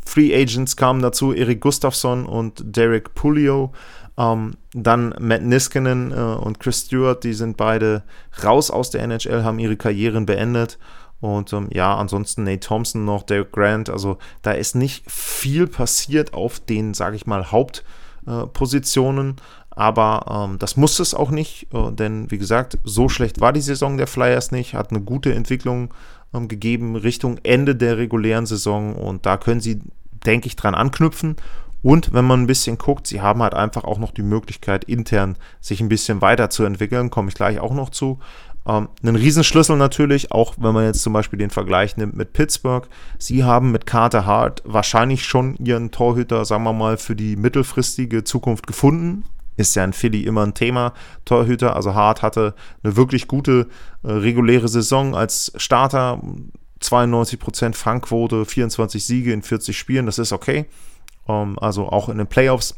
Free 0.06 0.34
Agents 0.34 0.76
kamen 0.76 1.02
dazu 1.02 1.32
Erik 1.32 1.60
Gustafsson 1.60 2.26
und 2.26 2.62
Derek 2.64 3.14
Pulio. 3.14 3.72
Ähm, 4.16 4.54
dann 4.72 5.14
Matt 5.18 5.42
Niskanen 5.42 6.12
äh, 6.12 6.14
und 6.14 6.60
Chris 6.60 6.82
Stewart, 6.82 7.24
die 7.24 7.34
sind 7.34 7.56
beide 7.56 8.04
raus 8.42 8.70
aus 8.70 8.90
der 8.90 9.02
NHL, 9.02 9.42
haben 9.42 9.58
ihre 9.58 9.76
Karrieren 9.76 10.26
beendet. 10.26 10.78
Und 11.20 11.52
ähm, 11.52 11.68
ja, 11.72 11.96
ansonsten 11.96 12.44
Nate 12.44 12.60
Thompson 12.60 13.04
noch, 13.04 13.22
Derek 13.22 13.52
Grant. 13.52 13.88
Also 13.88 14.18
da 14.42 14.52
ist 14.52 14.74
nicht 14.74 15.10
viel 15.10 15.66
passiert 15.66 16.34
auf 16.34 16.60
den, 16.60 16.94
sage 16.94 17.16
ich 17.16 17.26
mal, 17.26 17.50
Hauptpositionen. 17.50 19.30
Äh, 19.30 19.42
aber 19.76 20.46
ähm, 20.50 20.58
das 20.58 20.76
muss 20.76 21.00
es 21.00 21.14
auch 21.14 21.30
nicht, 21.30 21.66
äh, 21.72 21.90
denn 21.90 22.30
wie 22.30 22.38
gesagt, 22.38 22.78
so 22.84 23.08
schlecht 23.08 23.40
war 23.40 23.52
die 23.52 23.60
Saison 23.60 23.96
der 23.96 24.06
Flyers 24.06 24.52
nicht, 24.52 24.74
hat 24.74 24.90
eine 24.90 25.00
gute 25.00 25.34
Entwicklung 25.34 25.92
ähm, 26.32 26.46
gegeben 26.48 26.94
Richtung 26.94 27.38
Ende 27.42 27.74
der 27.74 27.98
regulären 27.98 28.46
Saison 28.46 28.94
und 28.94 29.26
da 29.26 29.36
können 29.36 29.60
sie, 29.60 29.80
denke 30.26 30.46
ich, 30.46 30.56
dran 30.56 30.74
anknüpfen. 30.74 31.36
Und 31.84 32.14
wenn 32.14 32.24
man 32.24 32.40
ein 32.40 32.46
bisschen 32.46 32.78
guckt, 32.78 33.06
sie 33.06 33.20
haben 33.20 33.42
halt 33.42 33.52
einfach 33.52 33.84
auch 33.84 33.98
noch 33.98 34.10
die 34.10 34.22
Möglichkeit, 34.22 34.84
intern 34.84 35.36
sich 35.60 35.82
ein 35.82 35.90
bisschen 35.90 36.22
weiterzuentwickeln, 36.22 37.10
komme 37.10 37.28
ich 37.28 37.34
gleich 37.34 37.60
auch 37.60 37.74
noch 37.74 37.90
zu. 37.90 38.20
Ähm, 38.66 38.88
einen 39.02 39.16
Riesenschlüssel 39.16 39.76
natürlich, 39.76 40.32
auch 40.32 40.54
wenn 40.56 40.72
man 40.72 40.84
jetzt 40.86 41.02
zum 41.02 41.12
Beispiel 41.12 41.38
den 41.38 41.50
Vergleich 41.50 41.98
nimmt 41.98 42.16
mit 42.16 42.32
Pittsburgh. 42.32 42.88
Sie 43.18 43.44
haben 43.44 43.70
mit 43.70 43.84
Carter 43.84 44.24
Hart 44.24 44.62
wahrscheinlich 44.64 45.26
schon 45.26 45.56
ihren 45.56 45.90
Torhüter, 45.90 46.46
sagen 46.46 46.64
wir 46.64 46.72
mal, 46.72 46.96
für 46.96 47.14
die 47.14 47.36
mittelfristige 47.36 48.24
Zukunft 48.24 48.66
gefunden 48.66 49.24
ist 49.56 49.76
ja 49.76 49.84
in 49.84 49.92
Philly 49.92 50.22
immer 50.22 50.42
ein 50.42 50.54
Thema. 50.54 50.94
Torhüter, 51.24 51.76
also 51.76 51.94
Hart 51.94 52.22
hatte 52.22 52.54
eine 52.82 52.96
wirklich 52.96 53.28
gute 53.28 53.68
äh, 54.02 54.10
reguläre 54.10 54.66
Saison 54.66 55.14
als 55.14 55.52
Starter. 55.56 56.20
92% 56.80 57.74
Fangquote, 57.74 58.44
24 58.44 59.04
Siege 59.04 59.32
in 59.32 59.42
40 59.42 59.78
Spielen, 59.78 60.06
das 60.06 60.18
ist 60.18 60.32
okay. 60.32 60.66
Ähm, 61.28 61.58
also 61.58 61.88
auch 61.88 62.08
in 62.08 62.18
den 62.18 62.26
Playoffs 62.26 62.76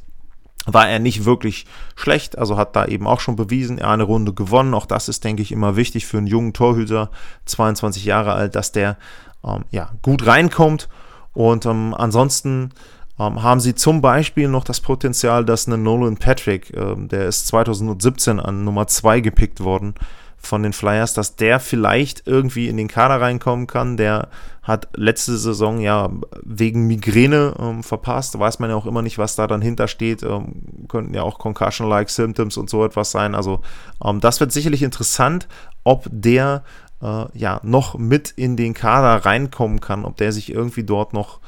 war 0.67 0.89
er 0.89 0.99
nicht 0.99 1.25
wirklich 1.25 1.67
schlecht, 1.95 2.37
also 2.37 2.57
hat 2.57 2.75
da 2.75 2.87
eben 2.87 3.07
auch 3.07 3.21
schon 3.21 3.37
bewiesen, 3.37 3.79
er 3.79 3.91
eine 3.91 4.03
Runde 4.03 4.33
gewonnen. 4.33 4.75
Auch 4.75 4.87
das 4.87 5.09
ist, 5.09 5.23
denke 5.23 5.43
ich, 5.43 5.53
immer 5.53 5.77
wichtig 5.77 6.07
für 6.07 6.19
einen 6.19 6.27
jungen 6.27 6.53
Torhüter, 6.53 7.11
22 7.45 8.05
Jahre 8.05 8.33
alt, 8.33 8.57
dass 8.57 8.73
der 8.73 8.97
ähm, 9.45 9.65
ja, 9.71 9.91
gut 10.03 10.27
reinkommt. 10.27 10.89
Und 11.33 11.67
ähm, 11.67 11.95
ansonsten 11.97 12.71
ähm, 13.19 13.43
haben 13.43 13.61
sie 13.61 13.75
zum 13.75 14.01
Beispiel 14.01 14.49
noch 14.49 14.65
das 14.65 14.81
Potenzial, 14.81 15.45
dass 15.45 15.69
ein 15.69 15.83
Nolan 15.83 16.17
Patrick, 16.17 16.75
ähm, 16.77 17.09
der 17.09 17.27
ist 17.27 17.47
2017 17.47 18.41
an 18.41 18.65
Nummer 18.65 18.89
2 18.89 19.21
gepickt 19.21 19.61
worden 19.61 19.95
von 20.39 20.63
den 20.63 20.73
Flyers, 20.73 21.15
dass 21.15 21.37
der 21.37 21.61
vielleicht 21.61 22.27
irgendwie 22.27 22.69
in 22.69 22.77
den 22.77 22.89
Kader 22.89 23.21
reinkommen 23.21 23.67
kann. 23.67 23.97
Der 23.97 24.29
hat 24.63 24.89
letzte 24.97 25.37
Saison 25.39 25.81
ja 25.81 26.11
wegen 26.43 26.87
Migräne 26.87 27.55
ähm, 27.59 27.83
verpasst. 27.83 28.39
Weiß 28.39 28.59
man 28.59 28.71
ja 28.71 28.77
auch 28.77 28.87
immer 28.87 29.03
nicht, 29.03 29.19
was 29.19 29.37
da 29.37 29.47
dann 29.47 29.63
hintersteht. 29.63 30.23
Ähm, 30.23 30.87
könnten 30.89 31.15
ja 31.15 31.23
auch 31.23 31.39
Concussion-like 31.39 32.11
Symptoms 32.11 32.57
und 32.57 32.71
so 32.71 32.85
etwas 32.85 33.11
sein. 33.11 33.35
Also 33.35 33.61
ähm, 34.05 34.21
das 34.21 34.41
wird 34.41 34.53
sicherlich 34.53 34.83
interessant, 34.83 35.49
ob 35.85 36.07
der 36.11 36.65
äh, 37.03 37.25
ja 37.35 37.61
noch 37.63 37.97
mit 37.99 38.31
in 38.31 38.57
den 38.57 38.75
Kader 38.75 39.25
reinkommen 39.25 39.81
kann, 39.81 40.05
ob 40.05 40.17
der 40.17 40.33
sich 40.33 40.53
irgendwie 40.53 40.85
dort 40.85 41.13
noch 41.13 41.41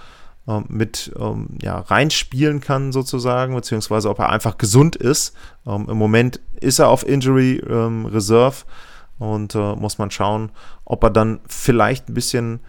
ähm, 0.48 0.64
mit 0.68 1.12
ähm, 1.18 1.58
ja, 1.60 1.78
reinspielen 1.78 2.60
kann 2.60 2.90
sozusagen, 2.90 3.54
beziehungsweise 3.54 4.08
ob 4.08 4.18
er 4.18 4.30
einfach 4.30 4.56
gesund 4.56 4.96
ist. 4.96 5.36
Ähm, 5.66 5.86
Im 5.90 5.98
Moment 5.98 6.40
ist 6.58 6.78
er 6.78 6.88
auf 6.88 7.06
Injury 7.06 7.62
ähm, 7.68 8.06
Reserve 8.06 8.64
und 9.18 9.54
äh, 9.54 9.74
muss 9.74 9.98
man 9.98 10.10
schauen, 10.10 10.50
ob 10.86 11.04
er 11.04 11.10
dann 11.10 11.40
vielleicht 11.46 12.08
ein 12.08 12.14
bisschen 12.14 12.60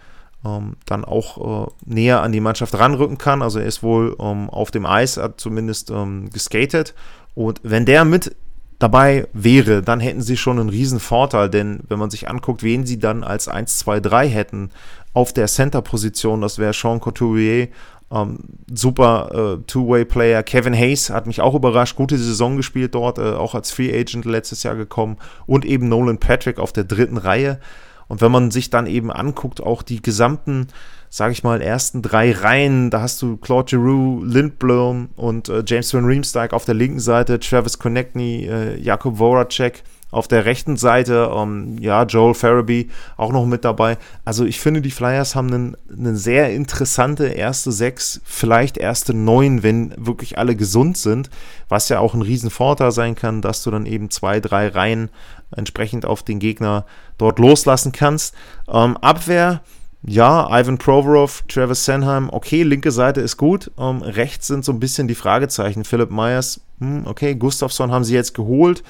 ähm, 0.44 0.76
dann 0.84 1.06
auch 1.06 1.68
äh, 1.68 1.70
näher 1.86 2.22
an 2.22 2.32
die 2.32 2.40
Mannschaft 2.40 2.78
ranrücken 2.78 3.16
kann. 3.16 3.40
Also 3.40 3.58
er 3.60 3.66
ist 3.66 3.82
wohl 3.82 4.14
auf 4.18 4.70
dem 4.70 4.84
Eis, 4.84 5.16
hat 5.16 5.40
zumindest 5.40 5.90
geskatet 6.30 6.94
und 7.34 7.60
wenn 7.62 7.86
der 7.86 8.04
mit 8.04 8.36
dabei 8.80 9.28
wäre, 9.32 9.82
dann 9.82 10.00
hätten 10.00 10.22
sie 10.22 10.36
schon 10.36 10.58
einen 10.58 10.70
riesen 10.70 10.98
Vorteil, 10.98 11.48
denn 11.48 11.80
wenn 11.88 11.98
man 11.98 12.10
sich 12.10 12.28
anguckt, 12.28 12.64
wen 12.64 12.86
sie 12.86 12.98
dann 12.98 13.22
als 13.22 13.46
1, 13.46 13.78
2, 13.78 14.00
3 14.00 14.28
hätten 14.28 14.70
auf 15.12 15.32
der 15.32 15.46
Center-Position, 15.46 16.40
das 16.40 16.58
wäre 16.58 16.72
Sean 16.72 16.98
Couturier, 16.98 17.68
ähm, 18.10 18.38
super 18.72 19.58
äh, 19.60 19.62
Two-Way-Player. 19.66 20.42
Kevin 20.42 20.74
Hayes 20.74 21.10
hat 21.10 21.26
mich 21.26 21.40
auch 21.40 21.54
überrascht, 21.54 21.94
gute 21.94 22.18
Saison 22.18 22.56
gespielt 22.56 22.94
dort, 22.94 23.18
äh, 23.18 23.34
auch 23.34 23.54
als 23.54 23.70
Free 23.70 23.96
Agent 23.96 24.24
letztes 24.24 24.62
Jahr 24.62 24.74
gekommen 24.74 25.18
und 25.46 25.64
eben 25.64 25.88
Nolan 25.88 26.18
Patrick 26.18 26.58
auf 26.58 26.72
der 26.72 26.84
dritten 26.84 27.18
Reihe. 27.18 27.60
Und 28.08 28.20
wenn 28.20 28.32
man 28.32 28.50
sich 28.50 28.70
dann 28.70 28.86
eben 28.86 29.12
anguckt, 29.12 29.60
auch 29.60 29.82
die 29.82 30.02
gesamten 30.02 30.66
sage 31.10 31.32
ich 31.32 31.42
mal, 31.42 31.60
ersten 31.60 32.00
drei 32.00 32.32
Reihen. 32.32 32.90
Da 32.90 33.02
hast 33.02 33.20
du 33.20 33.36
Claude 33.36 33.66
Giroux, 33.68 34.24
Lindblom 34.24 35.10
und 35.16 35.48
äh, 35.48 35.62
James 35.66 35.92
Van 35.92 36.06
Riemsdyk 36.06 36.52
auf 36.52 36.64
der 36.64 36.76
linken 36.76 37.00
Seite, 37.00 37.38
Travis 37.40 37.78
Konechny, 37.78 38.46
äh, 38.46 38.80
Jakub 38.80 39.18
Voracek 39.18 39.82
auf 40.12 40.26
der 40.26 40.44
rechten 40.44 40.76
Seite, 40.76 41.30
ähm, 41.34 41.76
ja, 41.78 42.02
Joel 42.04 42.34
Farabee 42.34 42.88
auch 43.16 43.32
noch 43.32 43.46
mit 43.46 43.64
dabei. 43.64 43.96
Also 44.24 44.44
ich 44.44 44.60
finde, 44.60 44.82
die 44.82 44.90
Flyers 44.90 45.34
haben 45.34 45.76
eine 45.88 46.16
sehr 46.16 46.52
interessante 46.52 47.26
erste 47.26 47.70
sechs, 47.70 48.20
vielleicht 48.24 48.76
erste 48.76 49.14
neun, 49.14 49.62
wenn 49.62 49.94
wirklich 49.96 50.38
alle 50.38 50.56
gesund 50.56 50.96
sind, 50.96 51.30
was 51.68 51.88
ja 51.88 52.00
auch 52.00 52.14
ein 52.14 52.22
Riesenvorteil 52.22 52.90
sein 52.90 53.14
kann, 53.14 53.40
dass 53.40 53.62
du 53.62 53.70
dann 53.70 53.86
eben 53.86 54.10
zwei, 54.10 54.40
drei 54.40 54.68
Reihen 54.68 55.10
entsprechend 55.54 56.04
auf 56.04 56.22
den 56.22 56.38
Gegner 56.40 56.86
dort 57.18 57.38
loslassen 57.38 57.92
kannst. 57.92 58.34
Ähm, 58.68 58.96
Abwehr, 58.96 59.60
ja, 60.02 60.48
Ivan 60.50 60.78
Provorov, 60.78 61.42
Travis 61.48 61.84
Sanheim, 61.84 62.30
okay, 62.30 62.62
linke 62.62 62.90
Seite 62.90 63.20
ist 63.20 63.36
gut. 63.36 63.70
Ähm, 63.78 64.02
rechts 64.02 64.46
sind 64.46 64.64
so 64.64 64.72
ein 64.72 64.80
bisschen 64.80 65.08
die 65.08 65.14
Fragezeichen. 65.14 65.84
Philip 65.84 66.10
Myers, 66.10 66.60
hm, 66.78 67.06
okay, 67.06 67.34
Gustafsson 67.34 67.90
haben 67.90 68.04
sie 68.04 68.14
jetzt 68.14 68.34
geholt. 68.34 68.82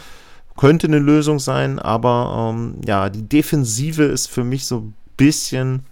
Könnte 0.56 0.86
eine 0.86 0.98
Lösung 0.98 1.38
sein, 1.38 1.78
aber 1.78 2.52
ähm, 2.52 2.76
ja, 2.86 3.08
die 3.08 3.28
Defensive 3.28 4.04
ist 4.04 4.28
für 4.28 4.44
mich 4.44 4.66
so 4.66 4.78
ein 4.78 4.94
bisschen 5.16 5.84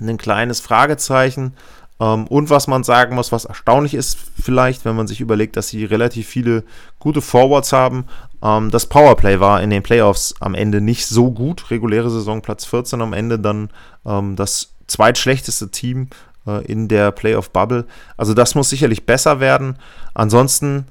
ein 0.00 0.18
kleines 0.18 0.60
Fragezeichen. 0.60 1.54
Ähm, 2.00 2.26
und 2.26 2.50
was 2.50 2.66
man 2.66 2.84
sagen 2.84 3.14
muss, 3.14 3.32
was 3.32 3.44
erstaunlich 3.44 3.94
ist, 3.94 4.18
vielleicht, 4.40 4.84
wenn 4.84 4.96
man 4.96 5.06
sich 5.06 5.20
überlegt, 5.20 5.56
dass 5.56 5.68
sie 5.68 5.84
relativ 5.84 6.28
viele 6.28 6.64
gute 6.98 7.20
Forwards 7.20 7.72
haben. 7.72 8.04
Ähm, 8.42 8.70
das 8.70 8.86
Powerplay 8.86 9.40
war 9.40 9.62
in 9.62 9.70
den 9.70 9.82
Playoffs 9.82 10.34
am 10.40 10.54
Ende 10.54 10.80
nicht 10.80 11.06
so 11.06 11.30
gut. 11.30 11.70
Reguläre 11.70 12.10
Saison 12.10 12.42
Platz 12.42 12.64
14 12.64 13.00
am 13.00 13.12
Ende 13.12 13.38
dann 13.38 13.70
ähm, 14.06 14.36
das 14.36 14.72
zweitschlechteste 14.86 15.70
Team 15.70 16.08
äh, 16.46 16.64
in 16.64 16.88
der 16.88 17.10
Playoff-Bubble. 17.10 17.86
Also 18.16 18.34
das 18.34 18.54
muss 18.54 18.70
sicherlich 18.70 19.06
besser 19.06 19.40
werden. 19.40 19.76
Ansonsten, 20.14 20.86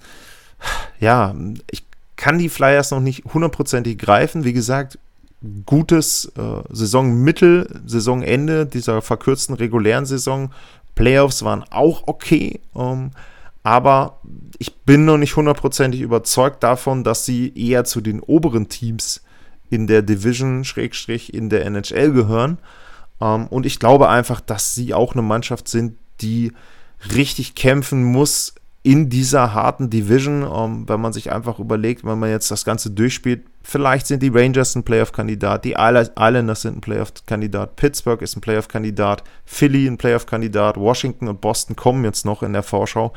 ja, 1.00 1.36
ich 1.72 1.86
kann 2.16 2.38
die 2.38 2.50
Flyers 2.50 2.92
noch 2.92 3.00
nicht 3.00 3.24
hundertprozentig 3.34 3.98
greifen. 3.98 4.44
Wie 4.44 4.54
gesagt, 4.54 4.98
gutes 5.66 6.32
äh, 6.36 6.64
Saisonmittel, 6.70 7.82
Saisonende 7.86 8.66
dieser 8.66 9.02
verkürzten 9.02 9.56
regulären 9.56 10.06
Saison 10.06 10.52
Playoffs 10.98 11.44
waren 11.44 11.64
auch 11.70 12.04
okay, 12.08 12.60
ähm, 12.76 13.12
aber 13.64 14.20
ich 14.58 14.76
bin 14.78 15.06
noch 15.06 15.18
nicht 15.18 15.36
hundertprozentig 15.36 16.02
überzeugt 16.02 16.64
davon, 16.64 17.04
dass 17.04 17.24
sie 17.24 17.54
eher 17.56 17.86
zu 17.86 18.02
den 18.02 18.20
oberen 18.20 18.68
Teams 18.68 19.22
in 19.70 19.88
der 19.88 20.02
Division, 20.02 20.64
Schrägstrich, 20.64 21.34
in 21.34 21.50
der 21.50 21.66
NHL 21.66 22.12
gehören. 22.12 22.58
Ähm, 23.22 23.48
und 23.48 23.66
ich 23.66 23.80
glaube 23.80 24.10
einfach, 24.10 24.42
dass 24.42 24.74
sie 24.74 24.94
auch 24.94 25.14
eine 25.14 25.22
Mannschaft 25.22 25.68
sind, 25.68 25.98
die 26.22 26.52
richtig 27.14 27.56
kämpfen 27.56 28.04
muss 28.04 28.56
in 28.88 29.10
dieser 29.10 29.54
harten 29.54 29.90
Division, 29.90 30.44
um, 30.46 30.72
ähm, 30.72 30.84
wenn 30.88 31.02
man 31.02 31.12
sich 31.12 31.30
einfach 31.30 31.60
überlegt, 31.60 32.06
wenn 32.06 32.20
man 32.20 32.30
jetzt 32.30 32.50
das 32.52 32.64
Ganze 32.64 32.90
durchspielt, 32.90 33.46
vielleicht 33.62 34.08
sind 34.08 34.24
die 34.24 34.30
Rangers 34.30 34.76
ein 34.76 34.84
Playoff-Kandidat, 34.84 35.66
die 35.66 35.74
Islanders 35.74 36.62
sind 36.62 36.78
ein 36.78 36.82
Playoff-Kandidat, 36.82 37.76
Pittsburgh 37.76 38.22
ist 38.22 38.38
ein 38.38 38.42
Playoff-Kandidat, 38.42 39.26
Philly 39.44 39.88
ein 39.88 39.98
Playoff-Kandidat, 39.98 40.78
Washington 40.78 41.28
und 41.28 41.42
Boston 41.42 41.76
kommen 41.76 42.06
jetzt 42.06 42.24
noch 42.24 42.44
in 42.44 42.54
der 42.54 42.64
Vorschau. 42.64 43.12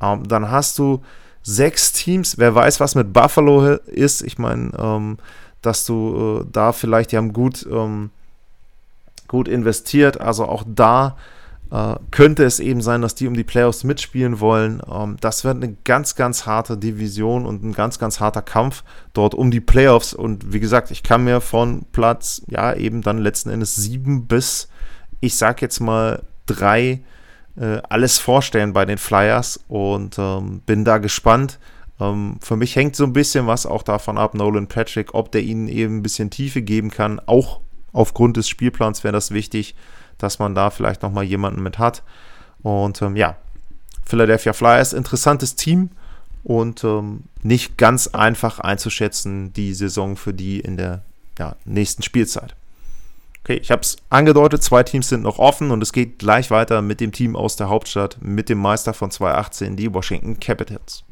Um, 0.00 0.20
ähm, 0.20 0.28
dann 0.28 0.50
hast 0.50 0.78
du 0.78 1.02
sechs 1.42 1.92
Teams. 1.92 2.38
Wer 2.38 2.54
weiß, 2.54 2.80
was 2.80 2.94
mit 2.94 3.12
Buffalo 3.12 3.74
ist. 3.74 4.22
Ich 4.22 4.38
meine, 4.38 4.70
ähm, 4.78 5.18
dass 5.60 5.84
du 5.84 6.40
äh, 6.40 6.46
da 6.50 6.72
vielleicht, 6.72 7.12
die 7.12 7.18
haben 7.18 7.34
gut, 7.34 7.66
ähm, 7.70 8.08
gut 9.28 9.48
investiert. 9.48 10.18
Also 10.18 10.46
auch 10.46 10.64
da 10.66 11.18
äh, 11.70 11.94
könnte 12.10 12.44
es 12.44 12.60
eben 12.60 12.82
sein, 12.82 13.02
dass 13.02 13.14
die 13.14 13.28
um 13.28 13.34
die 13.34 13.44
Playoffs 13.44 13.84
mitspielen 13.84 14.40
wollen. 14.40 14.82
Ähm, 14.90 15.16
das 15.20 15.44
wird 15.44 15.56
eine 15.56 15.76
ganz, 15.84 16.16
ganz 16.16 16.46
harte 16.46 16.76
Division 16.76 17.46
und 17.46 17.62
ein 17.62 17.72
ganz, 17.72 17.98
ganz 17.98 18.20
harter 18.20 18.42
Kampf 18.42 18.82
dort 19.12 19.34
um 19.34 19.50
die 19.50 19.60
Playoffs. 19.60 20.12
Und 20.12 20.52
wie 20.52 20.60
gesagt, 20.60 20.90
ich 20.90 21.02
kann 21.02 21.24
mir 21.24 21.40
von 21.40 21.84
Platz, 21.92 22.42
ja, 22.48 22.74
eben 22.74 23.02
dann 23.02 23.18
letzten 23.18 23.50
Endes 23.50 23.76
sieben 23.76 24.26
bis, 24.26 24.68
ich 25.20 25.36
sag 25.36 25.62
jetzt 25.62 25.80
mal, 25.80 26.22
drei 26.46 27.00
äh, 27.56 27.80
alles 27.88 28.18
vorstellen 28.18 28.72
bei 28.72 28.84
den 28.84 28.98
Flyers 28.98 29.60
und 29.68 30.18
ähm, 30.18 30.62
bin 30.66 30.84
da 30.84 30.98
gespannt. 30.98 31.58
Ähm, 32.00 32.38
für 32.40 32.56
mich 32.56 32.74
hängt 32.74 32.96
so 32.96 33.04
ein 33.04 33.12
bisschen 33.12 33.46
was 33.46 33.66
auch 33.66 33.82
davon 33.82 34.18
ab, 34.18 34.34
Nolan 34.34 34.66
Patrick, 34.66 35.14
ob 35.14 35.30
der 35.30 35.42
ihnen 35.42 35.68
eben 35.68 35.98
ein 35.98 36.02
bisschen 36.02 36.30
Tiefe 36.30 36.62
geben 36.62 36.90
kann. 36.90 37.20
Auch 37.26 37.60
aufgrund 37.92 38.36
des 38.36 38.48
Spielplans 38.48 39.04
wäre 39.04 39.12
das 39.12 39.30
wichtig, 39.30 39.74
dass 40.22 40.38
man 40.38 40.54
da 40.54 40.70
vielleicht 40.70 41.02
nochmal 41.02 41.24
jemanden 41.24 41.62
mit 41.62 41.78
hat. 41.78 42.02
Und 42.62 43.00
ähm, 43.02 43.16
ja, 43.16 43.36
Philadelphia 44.04 44.52
Flyers, 44.52 44.92
interessantes 44.92 45.56
Team 45.56 45.90
und 46.44 46.84
ähm, 46.84 47.24
nicht 47.42 47.76
ganz 47.78 48.08
einfach 48.08 48.60
einzuschätzen, 48.60 49.52
die 49.52 49.74
Saison 49.74 50.16
für 50.16 50.34
die 50.34 50.60
in 50.60 50.76
der 50.76 51.02
ja, 51.38 51.56
nächsten 51.64 52.02
Spielzeit. 52.02 52.54
Okay, 53.42 53.58
ich 53.62 53.70
habe 53.70 53.82
es 53.82 53.96
angedeutet, 54.10 54.62
zwei 54.62 54.82
Teams 54.82 55.08
sind 55.08 55.22
noch 55.22 55.38
offen 55.38 55.70
und 55.70 55.82
es 55.82 55.92
geht 55.92 56.18
gleich 56.18 56.50
weiter 56.50 56.82
mit 56.82 57.00
dem 57.00 57.12
Team 57.12 57.36
aus 57.36 57.56
der 57.56 57.68
Hauptstadt, 57.68 58.18
mit 58.20 58.48
dem 58.48 58.58
Meister 58.58 58.92
von 58.92 59.10
2018, 59.10 59.76
die 59.76 59.92
Washington 59.92 60.38
Capitals. 60.38 61.04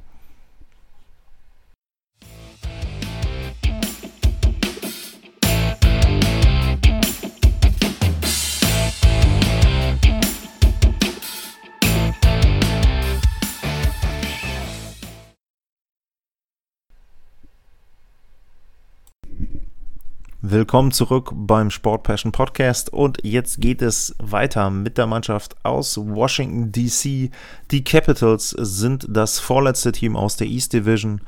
Willkommen 20.51 20.93
zurück 20.93 21.31
beim 21.35 21.71
Sport 21.71 22.05
Passion 22.05 22.33
Podcast 22.33 22.91
und 22.91 23.19
jetzt 23.23 23.61
geht 23.61 23.83
es 23.83 24.15
weiter 24.19 24.71
mit 24.71 24.97
der 24.97 25.07
Mannschaft 25.07 25.57
aus 25.63 25.99
Washington 25.99 26.73
DC. 26.73 27.31
Die 27.71 27.85
Capitals 27.85 28.57
sind 28.57 29.07
das 29.11 29.41
vorletzte 29.41 29.93
Team 29.93 30.17
aus 30.17 30.37
der 30.37 30.47
East 30.47 30.73
Division. 30.73 31.21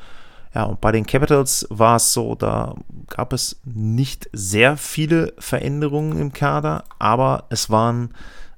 Ja, 0.55 0.63
und 0.63 0.81
bei 0.81 0.91
den 0.91 1.05
Capitals 1.05 1.67
war 1.69 1.97
es 1.97 2.15
so, 2.15 2.35
da 2.35 2.75
gab 3.09 3.35
es 3.35 3.61
nicht 3.63 4.31
sehr 4.33 4.79
viele 4.79 5.35
Veränderungen 5.39 6.19
im 6.19 6.33
Kader, 6.33 6.85
aber 6.99 7.45
es 7.51 7.69
waren 7.69 8.15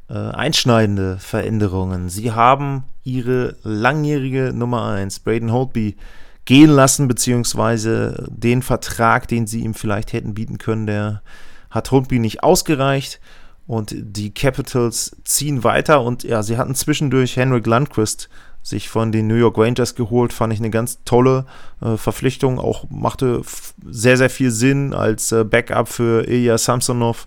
äh, 0.09 0.15
einschneidende 0.15 1.19
Veränderungen. 1.19 2.09
Sie 2.09 2.31
haben 2.31 2.85
ihre 3.03 3.57
langjährige 3.65 4.53
Nummer 4.55 4.93
1, 4.93 5.19
Braden 5.19 5.51
Holtby, 5.51 5.97
gehen 6.45 6.71
lassen, 6.71 7.09
beziehungsweise 7.09 8.29
den 8.31 8.63
Vertrag, 8.63 9.29
den 9.29 9.47
sie 9.47 9.61
ihm 9.61 9.75
vielleicht 9.75 10.13
hätten 10.13 10.35
bieten 10.35 10.59
können, 10.59 10.87
der 10.87 11.23
hat 11.71 11.91
Hundby 11.91 12.19
nicht 12.19 12.43
ausgereicht. 12.43 13.21
Und 13.67 13.95
die 13.95 14.35
Capitals 14.35 15.17
ziehen 15.25 15.63
weiter 15.63 16.03
und 16.03 16.25
ja, 16.25 16.43
sie 16.43 16.59
hatten 16.59 16.75
zwischendurch 16.75 17.37
Henrik 17.37 17.67
Lundqvist 17.67 18.29
sich 18.63 18.89
von 18.89 19.13
den 19.13 19.27
New 19.27 19.35
York 19.35 19.59
Rangers 19.59 19.95
geholt, 19.95 20.33
fand 20.33 20.53
ich 20.53 20.59
eine 20.59 20.71
ganz 20.71 21.01
tolle 21.05 21.47
äh, 21.81 21.97
Verpflichtung, 21.97 22.59
auch 22.59 22.85
machte 22.91 23.43
sehr, 23.85 24.17
sehr 24.17 24.31
viel 24.31 24.51
Sinn 24.51 24.95
als 24.95 25.33
äh, 25.33 25.45
Backup 25.45 25.89
für 25.89 26.29
Ilya 26.29 26.59
Samsonov. 26.59 27.27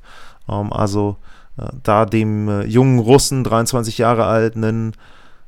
Ähm, 0.49 0.71
also 0.71 1.17
äh, 1.57 1.67
da 1.83 2.05
dem 2.05 2.47
äh, 2.47 2.63
jungen 2.65 2.99
Russen, 2.99 3.43
23 3.43 3.97
Jahre 3.97 4.25
alt, 4.25 4.55
einen 4.55 4.93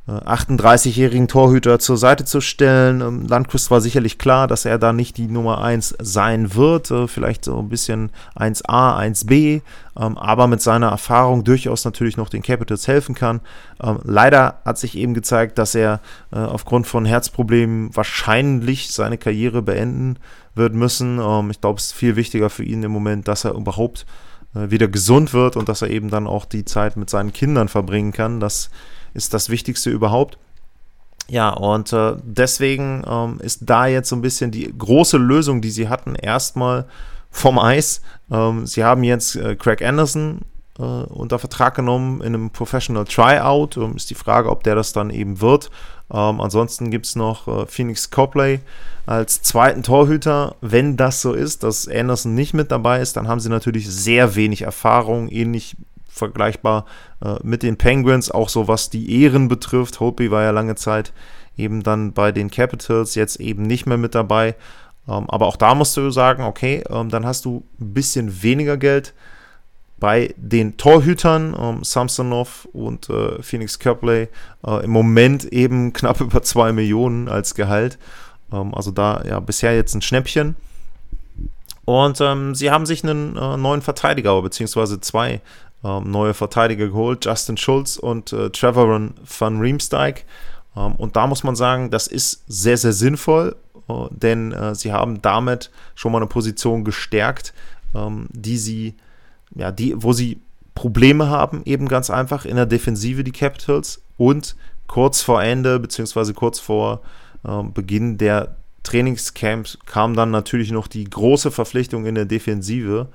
38-jährigen 0.08 1.26
äh, 1.26 1.28
Torhüter 1.28 1.80
zur 1.80 1.98
Seite 1.98 2.24
zu 2.24 2.40
stellen. 2.40 3.02
Ähm, 3.02 3.28
Landquist 3.28 3.70
war 3.72 3.82
sicherlich 3.82 4.18
klar, 4.18 4.48
dass 4.48 4.64
er 4.64 4.80
da 4.80 4.94
nicht 4.94 5.18
die 5.18 5.28
Nummer 5.28 5.62
1 5.62 5.96
sein 6.00 6.56
wird, 6.56 6.92
äh, 6.92 7.08
vielleicht 7.08 7.44
so 7.44 7.60
ein 7.60 7.68
bisschen 7.68 8.12
1a, 8.36 8.98
1b, 8.98 9.62
ähm, 10.00 10.18
aber 10.18 10.48
mit 10.48 10.62
seiner 10.62 10.88
Erfahrung 10.88 11.44
durchaus 11.44 11.84
natürlich 11.84 12.16
noch 12.16 12.30
den 12.30 12.42
Capitals 12.42 12.88
helfen 12.88 13.16
kann. 13.16 13.42
Ähm, 13.84 14.00
leider 14.04 14.62
hat 14.64 14.78
sich 14.78 14.98
eben 14.98 15.14
gezeigt, 15.14 15.58
dass 15.58 15.76
er 15.76 16.00
äh, 16.32 16.38
aufgrund 16.38 16.88
von 16.88 17.04
Herzproblemen 17.04 17.94
wahrscheinlich 17.94 18.94
seine 18.94 19.18
Karriere 19.18 19.62
beenden 19.62 20.20
wird 20.56 20.74
müssen. 20.74 21.20
Ich 21.52 21.62
glaube, 21.62 21.78
es 21.78 21.88
ist 21.88 21.94
viel 21.94 22.16
wichtiger 22.16 22.50
für 22.50 22.64
ihn 22.64 22.82
im 22.82 22.92
Moment, 22.92 23.28
dass 23.28 23.46
er 23.46 23.54
überhaupt 23.54 24.08
wieder 24.54 24.88
gesund 24.88 25.32
wird 25.32 25.56
und 25.56 25.70
dass 25.70 25.84
er 25.84 25.92
eben 25.92 26.10
dann 26.10 26.26
auch 26.26 26.46
die 26.46 26.66
Zeit 26.66 26.98
mit 26.98 27.12
seinen 27.12 27.32
Kindern 27.32 27.68
verbringen 27.68 28.12
kann. 28.12 28.40
Das 28.40 28.72
ist 29.14 29.34
das 29.34 29.50
Wichtigste 29.50 29.90
überhaupt. 29.90 30.38
Ja, 31.30 31.50
und 31.50 31.92
äh, 31.92 32.16
deswegen 32.24 33.04
ähm, 33.08 33.40
ist 33.42 33.62
da 33.66 33.88
jetzt 33.88 34.10
so 34.10 34.16
ein 34.16 34.22
bisschen 34.22 34.52
die 34.52 34.74
große 34.78 35.18
Lösung, 35.18 35.62
die 35.62 35.72
sie 35.72 35.90
hatten, 35.90 36.16
erstmal 36.16 36.86
vom 37.30 37.60
Eis. 37.60 38.02
Ähm, 38.32 38.66
sie 38.66 38.84
haben 38.84 39.04
jetzt 39.04 39.36
äh, 39.36 39.56
Craig 39.56 39.82
Anderson 39.82 40.42
äh, 40.80 40.84
unter 40.84 41.38
Vertrag 41.38 41.76
genommen 41.76 42.22
in 42.22 42.34
einem 42.34 42.50
Professional 42.50 43.04
Tryout. 43.04 43.76
Ähm, 43.76 43.96
ist 43.98 44.10
die 44.10 44.16
Frage, 44.16 44.50
ob 44.50 44.64
der 44.64 44.76
das 44.76 44.94
dann 44.94 45.10
eben 45.10 45.42
wird. 45.42 45.70
Ähm, 46.12 46.40
ansonsten 46.40 46.92
gibt 46.92 47.06
es 47.06 47.16
noch 47.18 47.48
äh, 47.48 47.66
Phoenix 47.66 48.10
Copley 48.10 48.62
als 49.06 49.42
zweiten 49.42 49.84
Torhüter. 49.84 50.56
Wenn 50.62 50.96
das 50.96 51.22
so 51.22 51.34
ist, 51.34 51.64
dass 51.64 51.88
Anderson 51.88 52.36
nicht 52.36 52.54
mit 52.54 52.72
dabei 52.72 53.02
ist, 53.02 53.18
dann 53.18 53.28
haben 53.28 53.42
sie 53.42 53.50
natürlich 53.50 53.90
sehr 53.90 54.36
wenig 54.36 54.62
Erfahrung, 54.62 55.28
ähnlich 55.28 55.76
vergleichbar 56.18 56.86
äh, 57.24 57.36
mit 57.44 57.64
den 57.64 57.78
Penguins, 57.78 58.32
auch 58.32 58.50
so 58.50 58.68
was 58.68 58.90
die 58.90 59.22
Ehren 59.22 59.48
betrifft. 59.48 60.00
Holtby 60.00 60.32
war 60.32 60.44
ja 60.44 60.52
lange 60.52 60.76
Zeit 60.76 61.14
eben 61.58 61.84
dann 61.84 62.14
bei 62.14 62.32
den 62.32 62.52
Capitals, 62.52 63.16
jetzt 63.16 63.40
eben 63.40 63.64
nicht 63.64 63.86
mehr 63.86 63.98
mit 63.98 64.16
dabei. 64.16 64.56
Ähm, 65.08 65.30
aber 65.30 65.48
auch 65.48 65.56
da 65.56 65.76
musst 65.76 65.98
du 65.98 66.10
sagen, 66.12 66.44
okay, 66.44 66.84
ähm, 66.90 67.10
dann 67.10 67.26
hast 67.26 67.46
du 67.46 67.64
ein 67.80 67.94
bisschen 67.94 68.44
weniger 68.44 68.78
Geld 68.78 69.14
bei 70.00 70.34
den 70.38 70.78
Torhütern, 70.78 71.56
ähm, 71.60 71.84
Samsonov 71.84 72.68
und 72.72 73.10
äh, 73.10 73.42
Phoenix 73.42 73.80
Copley, 73.80 74.28
äh, 74.66 74.84
im 74.84 74.92
Moment 74.92 75.46
eben 75.46 75.94
knapp 75.94 76.22
über 76.22 76.44
2 76.44 76.72
Millionen 76.72 77.28
als 77.30 77.56
Gehalt. 77.56 77.98
Ähm, 78.52 78.74
also 78.76 78.92
da 78.92 79.24
ja 79.28 79.40
bisher 79.40 79.76
jetzt 79.76 79.96
ein 79.96 80.02
Schnäppchen. 80.02 80.56
Und 81.86 82.20
ähm, 82.20 82.54
sie 82.54 82.70
haben 82.70 82.86
sich 82.86 83.04
einen 83.04 83.38
äh, 83.38 83.56
neuen 83.56 83.82
Verteidiger, 83.82 84.42
beziehungsweise 84.42 85.00
zwei 85.00 85.40
ähm, 85.84 86.10
neue 86.12 86.34
Verteidiger 86.34 86.88
geholt, 86.88 87.26
Justin 87.26 87.58
Schulz 87.58 87.98
und 87.98 88.34
äh, 88.34 88.50
Trevor 88.50 89.10
van 89.40 89.60
Riemsdyk. 89.60 90.26
Ähm, 90.76 90.96
und 90.96 91.16
da 91.16 91.28
muss 91.28 91.44
man 91.44 91.56
sagen, 91.56 91.92
das 91.92 92.08
ist 92.08 92.44
sehr, 92.48 92.78
sehr 92.78 92.94
sinnvoll, 92.94 93.56
äh, 93.88 93.94
denn 94.12 94.52
äh, 94.52 94.76
sie 94.76 94.92
haben 94.92 95.22
damit 95.22 95.72
schon 95.96 96.12
mal 96.12 96.20
eine 96.20 96.28
Position 96.28 96.84
gestärkt, 96.84 97.54
ähm, 97.96 98.28
die 98.32 98.58
sie, 98.58 98.96
ja, 99.56 99.72
die, 99.72 99.94
wo 99.96 100.14
sie 100.14 100.40
Probleme 100.76 101.30
haben, 101.30 101.64
eben 101.66 101.88
ganz 101.88 102.10
einfach 102.10 102.46
in 102.46 102.56
der 102.56 102.68
Defensive, 102.68 103.24
die 103.24 103.32
Capitals. 103.32 104.02
Und 104.18 104.56
kurz 104.88 105.22
vor 105.22 105.42
Ende, 105.42 105.80
beziehungsweise 105.80 106.34
kurz 106.34 106.60
vor 106.60 107.02
ähm, 107.48 107.74
Beginn 107.74 108.18
der 108.18 108.56
Trainingscamps 108.84 109.80
kam 109.86 110.16
dann 110.16 110.32
natürlich 110.32 110.72
noch 110.72 110.88
die 110.88 111.04
große 111.04 111.52
Verpflichtung 111.52 112.06
in 112.06 112.16
der 112.16 112.26
Defensive. 112.26 113.08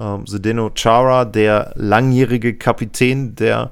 Ähm, 0.00 0.26
Zdeno 0.26 0.70
Chara, 0.74 1.24
der 1.24 1.72
langjährige 1.76 2.54
Kapitän 2.54 3.34
der 3.34 3.70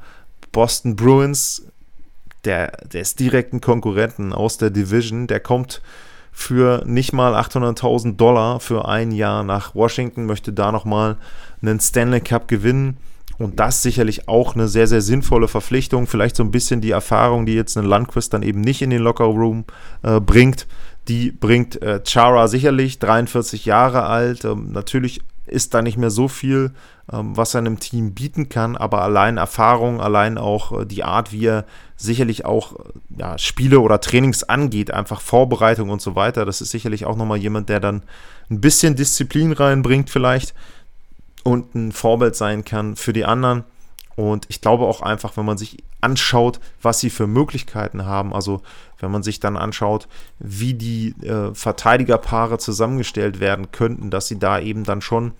Boston 0.53 0.95
Bruins, 0.95 1.67
der, 2.45 2.73
des 2.93 3.15
direkten 3.15 3.61
Konkurrenten 3.61 4.33
aus 4.33 4.59
der 4.59 4.71
Division, 4.71 5.27
der 5.27 5.41
kommt 5.41 5.81
für 6.31 6.85
nicht 6.87 7.13
mal 7.13 7.35
800.000 7.35 8.17
Dollar 8.17 8.61
für 8.61 8.87
ein 8.87 9.11
Jahr 9.11 9.43
nach 9.43 9.75
Washington, 9.75 10.27
möchte 10.27 10.53
da 10.53 10.71
nochmal 10.71 11.17
einen 11.61 11.81
Stanley 11.81 12.21
Cup 12.21 12.47
gewinnen. 12.47 12.99
Und 13.39 13.61
das 13.61 13.83
sicherlich 13.83 14.29
auch 14.29 14.55
eine 14.55 14.67
sehr, 14.67 14.89
sehr 14.89 15.01
sinnvolle 15.01 15.47
Verpflichtung. 15.47 16.09
Vielleicht 16.09 16.35
so 16.35 16.43
ein 16.43 16.51
bisschen 16.51 16.81
die 16.81 16.91
Erfahrung, 16.91 17.47
die 17.47 17.55
jetzt 17.55 17.79
ein 17.79 17.85
Landquist 17.85 18.33
dann 18.33 18.43
eben 18.43 18.61
nicht 18.61 18.83
in 18.83 18.91
den 18.91 19.03
Locker 19.03 19.27
Room 19.27 19.65
äh, 20.03 20.21
bringt. 20.21 20.67
Die 21.07 21.31
bringt 21.31 21.81
äh, 21.81 22.01
Chara 22.05 22.49
sicherlich, 22.49 22.99
43 22.99 23.65
Jahre 23.65 24.05
alt. 24.05 24.45
Ähm, 24.45 24.73
natürlich 24.73 25.21
ist 25.49 25.75
da 25.75 25.83
nicht 25.83 25.97
mehr 25.97 26.11
so 26.11 26.29
viel, 26.29 26.73
ähm, 27.13 27.37
was 27.37 27.55
er 27.55 27.59
einem 27.59 27.81
Team 27.81 28.15
bieten 28.15 28.49
kann, 28.49 28.77
aber 28.77 29.03
allein 29.03 29.37
Erfahrung, 29.37 30.01
allein 30.01 30.39
auch 30.39 30.81
äh, 30.81 30.87
die 30.87 31.05
Art, 31.05 31.33
wie 31.33 31.47
er 31.47 31.65
sicherlich 31.97 32.45
auch 32.45 32.77
äh, 32.77 32.83
ja, 33.19 33.39
Spiele 33.39 33.81
oder 33.81 34.01
Trainings 34.01 34.45
angeht, 34.45 34.91
einfach 34.91 35.21
Vorbereitung 35.21 35.91
und 35.91 36.01
so 36.01 36.15
weiter, 36.15 36.45
das 36.45 36.61
ist 36.61 36.71
sicherlich 36.71 37.07
auch 37.07 37.17
nochmal 37.17 37.39
jemand, 37.39 37.69
der 37.69 37.81
dann 37.81 38.03
ein 38.51 38.61
bisschen 38.61 38.97
Disziplin 38.97 39.53
reinbringt 39.53 40.11
vielleicht 40.11 40.55
und 41.45 41.75
ein 41.75 41.93
Vorbild 41.93 42.37
sein 42.37 42.65
kann 42.65 42.97
für 42.97 43.13
die 43.13 43.25
anderen. 43.25 43.65
Und 44.19 44.47
ich 44.49 44.61
glaube 44.61 44.85
auch 44.87 45.01
einfach, 45.01 45.37
wenn 45.37 45.45
man 45.45 45.59
sich 45.59 45.77
anschaut, 46.01 46.59
was 46.83 46.99
sie 46.99 47.09
für 47.09 47.29
Möglichkeiten 47.29 48.05
haben, 48.05 48.35
also 48.35 48.63
wenn 48.99 49.13
man 49.13 49.23
sich 49.23 49.39
dann 49.39 49.57
anschaut, 49.57 50.09
wie 50.41 50.75
die 50.75 51.11
äh, 51.23 51.55
Verteidigerpaare 51.55 52.59
zusammengestellt 52.59 53.39
werden 53.39 53.71
könnten, 53.71 54.11
dass 54.11 54.27
sie 54.27 54.37
da 54.37 54.59
eben 54.59 54.83
dann 54.83 55.03
schon 55.03 55.35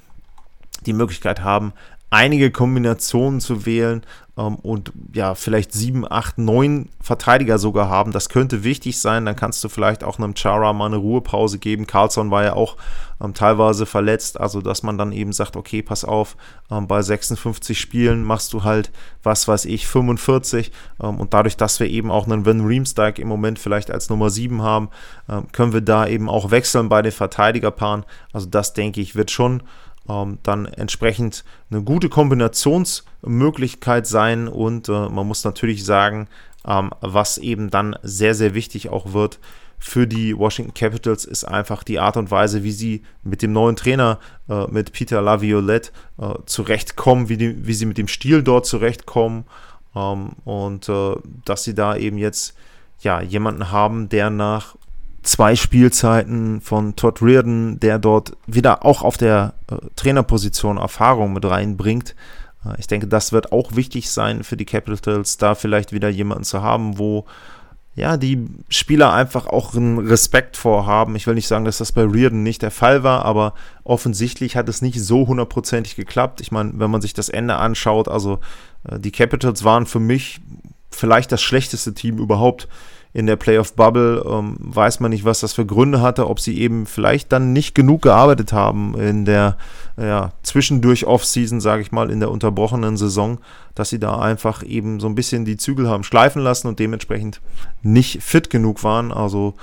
die 0.87 0.93
Möglichkeit 0.93 1.41
haben, 1.41 1.73
einige 2.11 2.51
Kombinationen 2.51 3.41
zu 3.41 3.67
wählen 3.67 4.03
ähm, 4.39 4.55
und 4.57 4.93
ja, 5.13 5.35
vielleicht 5.35 5.73
sieben, 5.73 6.11
acht, 6.11 6.39
neun 6.39 6.89
Verteidiger 7.01 7.59
sogar 7.59 7.91
haben. 7.91 8.13
Das 8.13 8.29
könnte 8.29 8.65
wichtig 8.65 8.99
sein. 8.99 9.27
Dann 9.27 9.37
kannst 9.37 9.63
du 9.65 9.69
vielleicht 9.69 10.05
auch 10.05 10.19
einem 10.19 10.35
Chara 10.35 10.73
mal 10.73 10.87
eine 10.87 10.97
Ruhepause 10.97 11.59
geben. 11.59 11.87
Carlson 11.87 12.31
war 12.31 12.45
ja 12.45 12.53
auch 12.55 12.77
ähm, 13.21 13.35
teilweise 13.35 13.85
verletzt. 13.85 14.41
Also, 14.41 14.63
dass 14.63 14.83
man 14.83 14.97
dann 14.97 15.13
eben 15.13 15.33
sagt, 15.33 15.57
okay, 15.57 15.83
pass 15.83 16.05
auf, 16.05 16.37
ähm, 16.71 16.87
bei 16.87 17.03
56 17.03 17.79
Spielen 17.79 18.23
machst 18.23 18.53
du 18.53 18.65
halt, 18.65 18.91
was 19.23 19.49
weiß 19.49 19.65
ich, 19.67 19.87
45. 19.87 20.71
Ähm, 21.03 21.21
und 21.21 21.35
dadurch, 21.35 21.57
dass 21.57 21.81
wir 21.81 21.89
eben 21.89 22.11
auch 22.11 22.27
einen 22.27 22.47
Van 22.47 22.65
Riemsdyk 22.65 23.19
im 23.19 23.29
Moment 23.29 23.59
vielleicht 23.59 23.91
als 23.91 24.09
Nummer 24.09 24.31
7 24.31 24.63
haben, 24.63 24.89
ähm, 25.29 25.49
können 25.53 25.73
wir 25.73 25.83
da 25.83 26.07
eben 26.07 26.31
auch 26.31 26.51
wechseln 26.51 26.89
bei 26.89 27.03
den 27.03 27.13
Verteidigerpaaren. 27.13 28.05
Also, 28.33 28.47
das 28.47 28.73
denke 28.73 29.01
ich, 29.01 29.17
wird 29.17 29.31
schon 29.31 29.63
ähm, 30.09 30.39
dann 30.43 30.67
entsprechend 30.67 31.45
eine 31.71 31.83
gute 31.83 32.09
Kombinationsmöglichkeit 32.09 34.07
sein 34.07 34.49
und 34.49 34.89
äh, 34.89 35.09
man 35.09 35.27
muss 35.27 35.45
natürlich 35.45 35.85
sagen, 35.85 36.29
ähm, 36.67 36.91
was 37.01 37.39
eben 37.39 37.71
dann 37.71 37.97
sehr, 38.03 38.35
sehr 38.35 38.55
wichtig 38.55 38.89
auch 38.89 39.13
wird 39.13 39.39
für 39.79 40.07
die 40.07 40.37
Washington 40.37 40.75
Capitals 40.75 41.25
ist 41.25 41.45
einfach 41.45 41.85
die 41.85 42.01
Art 42.01 42.17
und 42.17 42.31
Weise, 42.31 42.65
wie 42.65 42.73
sie 42.73 43.03
mit 43.23 43.43
dem 43.43 43.53
neuen 43.53 43.77
Trainer, 43.77 44.19
äh, 44.49 44.67
mit 44.67 44.93
Peter 44.93 45.23
Laviolette, 45.23 45.93
äh, 46.19 46.35
zurechtkommen, 46.47 47.29
wie, 47.29 47.37
die, 47.37 47.67
wie 47.67 47.75
sie 47.75 47.87
mit 47.87 47.97
dem 47.97 48.09
Stil 48.09 48.43
dort 48.43 48.67
zurechtkommen 48.67 49.45
ähm, 49.95 50.31
und 50.45 50.89
äh, 50.89 51.15
dass 51.45 51.63
sie 51.63 51.75
da 51.75 51.97
eben 51.97 52.19
jetzt 52.19 52.57
ja 53.01 53.21
jemanden 53.21 53.71
haben, 53.71 54.09
der 54.09 54.31
nach 54.31 54.75
zwei 55.29 55.57
Spielzeiten 55.57 56.61
von 56.61 56.97
Todd 56.97 57.21
Reardon, 57.21 57.79
der 57.81 57.99
dort 57.99 58.33
wieder 58.47 58.85
auch 58.85 59.03
auf 59.03 59.17
der 59.17 59.55
äh, 59.71 59.77
Trainerposition 59.95 60.79
Erfahrung 60.79 61.35
mit 61.35 61.45
reinbringt. 61.45 62.15
Äh, 62.65 62.75
ich 62.79 62.87
denke, 62.87 63.07
das 63.07 63.33
wird 63.33 63.53
auch 63.53 63.77
wichtig 63.77 64.11
sein 64.11 64.43
für 64.43 64.57
die 64.57 64.65
Capitals, 64.65 65.37
da 65.37 65.55
vielleicht 65.55 65.93
wieder 65.93 66.09
jemanden 66.09 66.45
zu 66.45 66.63
haben, 66.63 66.99
wo 66.99 67.27
ja, 67.95 68.17
die 68.17 68.47
Spieler 68.69 69.13
einfach 69.13 69.49
auch 69.49 69.75
einen 69.75 69.99
Respekt 69.99 70.57
vorhaben. 70.57 71.17
Ich 71.17 71.27
will 71.27 71.35
nicht 71.35 71.49
sagen, 71.49 71.65
dass 71.65 71.79
das 71.79 71.93
bei 71.93 72.05
Reardon 72.05 72.45
nicht 72.45 72.63
der 72.63 72.71
Fall 72.71 73.03
war, 73.03 73.25
aber 73.25 73.55
offensichtlich 73.83 74.57
hat 74.57 74.69
es 74.69 74.83
nicht 74.83 75.03
so 75.03 75.27
hundertprozentig 75.27 75.97
geklappt. 75.97 76.41
Ich 76.41 76.53
meine, 76.53 76.73
wenn 76.77 76.91
man 76.91 77.01
sich 77.01 77.13
das 77.13 77.29
Ende 77.29 77.57
anschaut, 77.57 78.09
also 78.09 78.39
äh, 78.89 78.99
die 78.99 79.11
Capitals 79.11 79.65
waren 79.65 79.85
für 79.85 80.01
mich 80.01 80.41
vielleicht 80.91 81.33
das 81.33 81.43
schlechteste 81.43 81.93
Team 81.93 82.19
überhaupt 82.19 82.69
in 83.19 83.27
der 83.27 83.35
Playoff-Bubble. 83.35 84.25
Ähm, 84.25 84.57
weiß 84.61 85.01
man 85.01 85.11
nicht, 85.11 85.25
was 85.25 85.41
das 85.41 85.53
für 85.53 85.67
Gründe 85.67 86.01
hatte, 86.01 86.31
ob 86.31 86.39
sie 86.39 86.61
eben 86.61 86.87
vielleicht 86.87 87.33
dann 87.33 87.53
nicht 87.53 87.75
genug 87.75 88.03
gearbeitet 88.03 88.53
haben 88.53 88.95
in 88.97 89.25
der 89.25 89.57
ja, 89.97 90.31
zwischendurch 90.45 91.05
Off-Season, 91.05 91.61
sage 91.61 91.83
ich 91.83 91.91
mal, 91.91 92.13
in 92.13 92.21
der 92.21 92.31
unterbrochenen 92.31 92.97
Saison, 92.97 93.39
dass 93.75 93.89
sie 93.89 93.99
da 93.99 94.21
einfach 94.21 94.63
eben 94.63 95.01
so 95.01 95.09
ein 95.09 95.17
bisschen 95.17 95.45
die 95.45 95.57
Zügel 95.57 95.89
haben 95.89 96.05
schleifen 96.05 96.41
lassen 96.41 96.69
und 96.69 96.79
dementsprechend 96.79 97.41
nicht 97.83 98.23
fit 98.23 98.51
genug 98.51 98.85
waren. 98.85 99.11
Also 99.11 99.55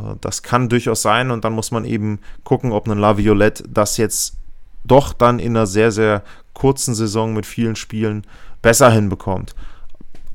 äh, 0.00 0.16
das 0.20 0.42
kann 0.42 0.68
durchaus 0.68 1.00
sein 1.00 1.30
und 1.30 1.44
dann 1.44 1.52
muss 1.52 1.70
man 1.70 1.84
eben 1.84 2.18
gucken, 2.42 2.72
ob 2.72 2.88
ein 2.88 2.98
La 2.98 3.18
Violette 3.18 3.62
das 3.68 3.98
jetzt 3.98 4.34
doch 4.82 5.12
dann 5.12 5.38
in 5.38 5.56
einer 5.56 5.68
sehr, 5.68 5.92
sehr 5.92 6.24
kurzen 6.54 6.96
Saison 6.96 7.34
mit 7.34 7.46
vielen 7.46 7.76
Spielen 7.76 8.26
besser 8.62 8.90
hinbekommt. 8.90 9.54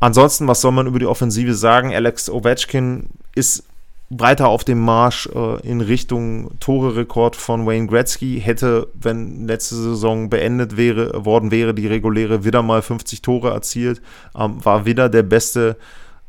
Ansonsten, 0.02 0.48
was 0.48 0.62
soll 0.62 0.72
man 0.72 0.88
über 0.88 0.98
die 0.98 1.06
Offensive 1.06 1.54
sagen? 1.54 1.94
Alex 1.94 2.28
Ovechkin 2.30 3.08
ist 3.36 3.64
weiter 4.10 4.50
auf 4.50 4.64
dem 4.64 4.80
Marsch 4.82 5.30
äh, 5.34 5.62
in 5.62 5.80
Richtung 5.80 6.60
Tore-Rekord 6.60 7.36
von 7.36 7.68
Wayne 7.68 7.86
Gretzky. 7.86 8.42
Hätte, 8.42 8.88
wenn 8.96 9.48
letzte 9.48 9.76
Saison 9.76 10.30
beendet 10.30 10.76
wäre, 10.76 11.24
worden 11.24 11.52
wäre, 11.52 11.76
die 11.76 11.86
reguläre 11.86 12.44
wieder 12.44 12.64
mal 12.64 12.82
50 12.82 13.22
Tore 13.22 13.52
erzielt. 13.52 14.02
Ähm, 14.36 14.66
war 14.66 14.86
wieder 14.86 15.08
der 15.08 15.24
beste 15.24 15.78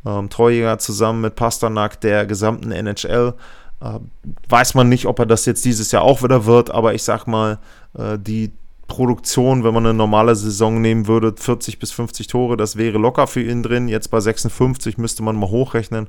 ähm, 0.05 0.29
Torjäger 0.29 0.79
zusammen 0.79 1.23
mit 1.23 1.35
Pasternak 1.35 1.99
der 2.03 2.27
gesamten 2.27 2.73
NHL. 2.73 3.33
Äh, 3.81 3.99
weiß 4.51 4.75
man 4.75 4.91
nicht, 4.91 5.07
ob 5.07 5.19
er 5.19 5.27
das 5.27 5.47
jetzt 5.47 5.65
dieses 5.65 5.93
Jahr 5.93 6.03
auch 6.03 6.23
wieder 6.23 6.45
wird, 6.45 6.71
aber 6.71 6.93
ich 6.93 7.03
sag 7.03 7.27
mal, 7.27 7.59
äh, 7.99 8.19
die 8.19 8.53
Produktion, 8.89 9.65
wenn 9.65 9.75
man 9.75 9.87
eine 9.87 9.95
normale 9.95 10.37
Saison 10.37 10.81
nehmen 10.81 11.07
würde, 11.07 11.35
40 11.37 11.79
bis 11.79 11.93
50 11.93 12.27
Tore, 12.27 12.57
das 12.57 12.77
wäre 12.77 12.99
locker 12.99 13.27
für 13.27 13.43
ihn 13.43 13.63
drin. 13.63 13.89
Jetzt 13.89 14.11
bei 14.11 14.21
56 14.21 14.99
müsste 14.99 15.23
man 15.23 15.37
mal 15.37 15.51
hochrechnen. 15.51 16.09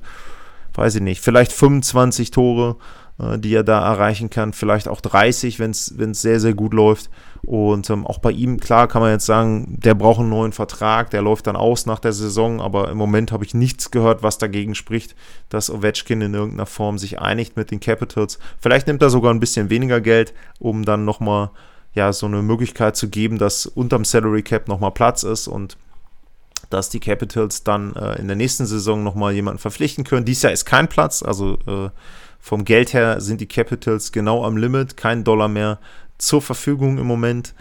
Weiß 0.73 0.95
ich 0.95 1.01
nicht. 1.01 1.21
Vielleicht 1.21 1.51
25 1.51 2.31
Tore, 2.31 2.77
äh, 3.19 3.37
die 3.37 3.53
er 3.53 3.63
da 3.63 3.85
erreichen 3.85 4.29
kann. 4.29 4.53
Vielleicht 4.53 4.87
auch 4.87 5.01
30, 5.01 5.59
wenn 5.59 5.71
es 5.71 5.85
sehr, 6.21 6.39
sehr 6.39 6.55
gut 6.55 6.73
läuft. 6.73 7.09
Und 7.45 7.89
ähm, 7.89 8.07
auch 8.07 8.19
bei 8.19 8.31
ihm, 8.31 8.59
klar, 8.59 8.87
kann 8.87 9.01
man 9.01 9.11
jetzt 9.11 9.25
sagen, 9.25 9.77
der 9.77 9.95
braucht 9.95 10.21
einen 10.21 10.29
neuen 10.29 10.53
Vertrag, 10.53 11.09
der 11.09 11.21
läuft 11.21 11.45
dann 11.47 11.57
aus 11.57 11.85
nach 11.85 11.99
der 11.99 12.13
Saison, 12.13 12.61
aber 12.61 12.89
im 12.89 12.97
Moment 12.97 13.33
habe 13.33 13.43
ich 13.43 13.53
nichts 13.53 13.91
gehört, 13.91 14.23
was 14.23 14.37
dagegen 14.37 14.75
spricht, 14.75 15.15
dass 15.49 15.69
Ovechkin 15.69 16.21
in 16.21 16.33
irgendeiner 16.33 16.65
Form 16.65 16.97
sich 16.97 17.19
einigt 17.19 17.57
mit 17.57 17.69
den 17.69 17.81
Capitals. 17.81 18.39
Vielleicht 18.59 18.87
nimmt 18.87 19.01
er 19.01 19.09
sogar 19.09 19.33
ein 19.33 19.41
bisschen 19.41 19.69
weniger 19.69 19.99
Geld, 19.99 20.33
um 20.57 20.85
dann 20.85 21.03
nochmal 21.03 21.51
ja, 21.93 22.11
so 22.11 22.25
eine 22.25 22.41
Möglichkeit 22.41 22.95
zu 22.95 23.09
geben, 23.09 23.37
dass 23.37 23.65
unterm 23.65 24.05
Salary 24.05 24.43
Cap 24.43 24.67
nochmal 24.67 24.91
Platz 24.91 25.23
ist 25.23 25.47
und 25.47 25.77
dass 26.69 26.89
die 26.89 26.99
Capitals 26.99 27.63
dann 27.63 27.95
äh, 27.95 28.19
in 28.19 28.27
der 28.27 28.35
nächsten 28.35 28.65
Saison 28.65 29.03
nochmal 29.03 29.33
jemanden 29.33 29.59
verpflichten 29.59 30.03
können. 30.03 30.25
Dies 30.25 30.41
Jahr 30.41 30.51
ist 30.51 30.65
kein 30.65 30.87
Platz, 30.87 31.21
also 31.21 31.59
äh, 31.67 31.89
vom 32.39 32.65
Geld 32.65 32.93
her 32.93 33.21
sind 33.21 33.41
die 33.41 33.47
Capitals 33.47 34.11
genau 34.11 34.43
am 34.43 34.57
Limit, 34.57 34.97
kein 34.97 35.23
Dollar 35.23 35.47
mehr 35.47 35.79
zur 36.17 36.41
Verfügung 36.41 36.97
im 36.97 37.05
Moment. 37.05 37.53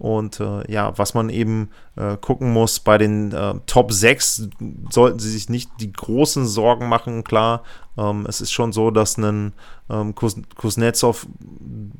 Und 0.00 0.40
äh, 0.40 0.72
ja, 0.72 0.96
was 0.96 1.12
man 1.12 1.28
eben 1.28 1.68
äh, 1.94 2.16
gucken 2.16 2.54
muss, 2.54 2.80
bei 2.80 2.96
den 2.96 3.32
äh, 3.32 3.54
Top 3.66 3.92
6 3.92 4.48
sollten 4.90 5.18
sie 5.18 5.30
sich 5.30 5.50
nicht 5.50 5.70
die 5.78 5.92
großen 5.92 6.46
Sorgen 6.46 6.88
machen. 6.88 7.22
Klar, 7.22 7.64
ähm, 7.98 8.24
es 8.26 8.40
ist 8.40 8.50
schon 8.50 8.72
so, 8.72 8.90
dass 8.90 9.18
ein 9.18 9.52
ähm, 9.90 10.14
Kuznetsov 10.14 11.26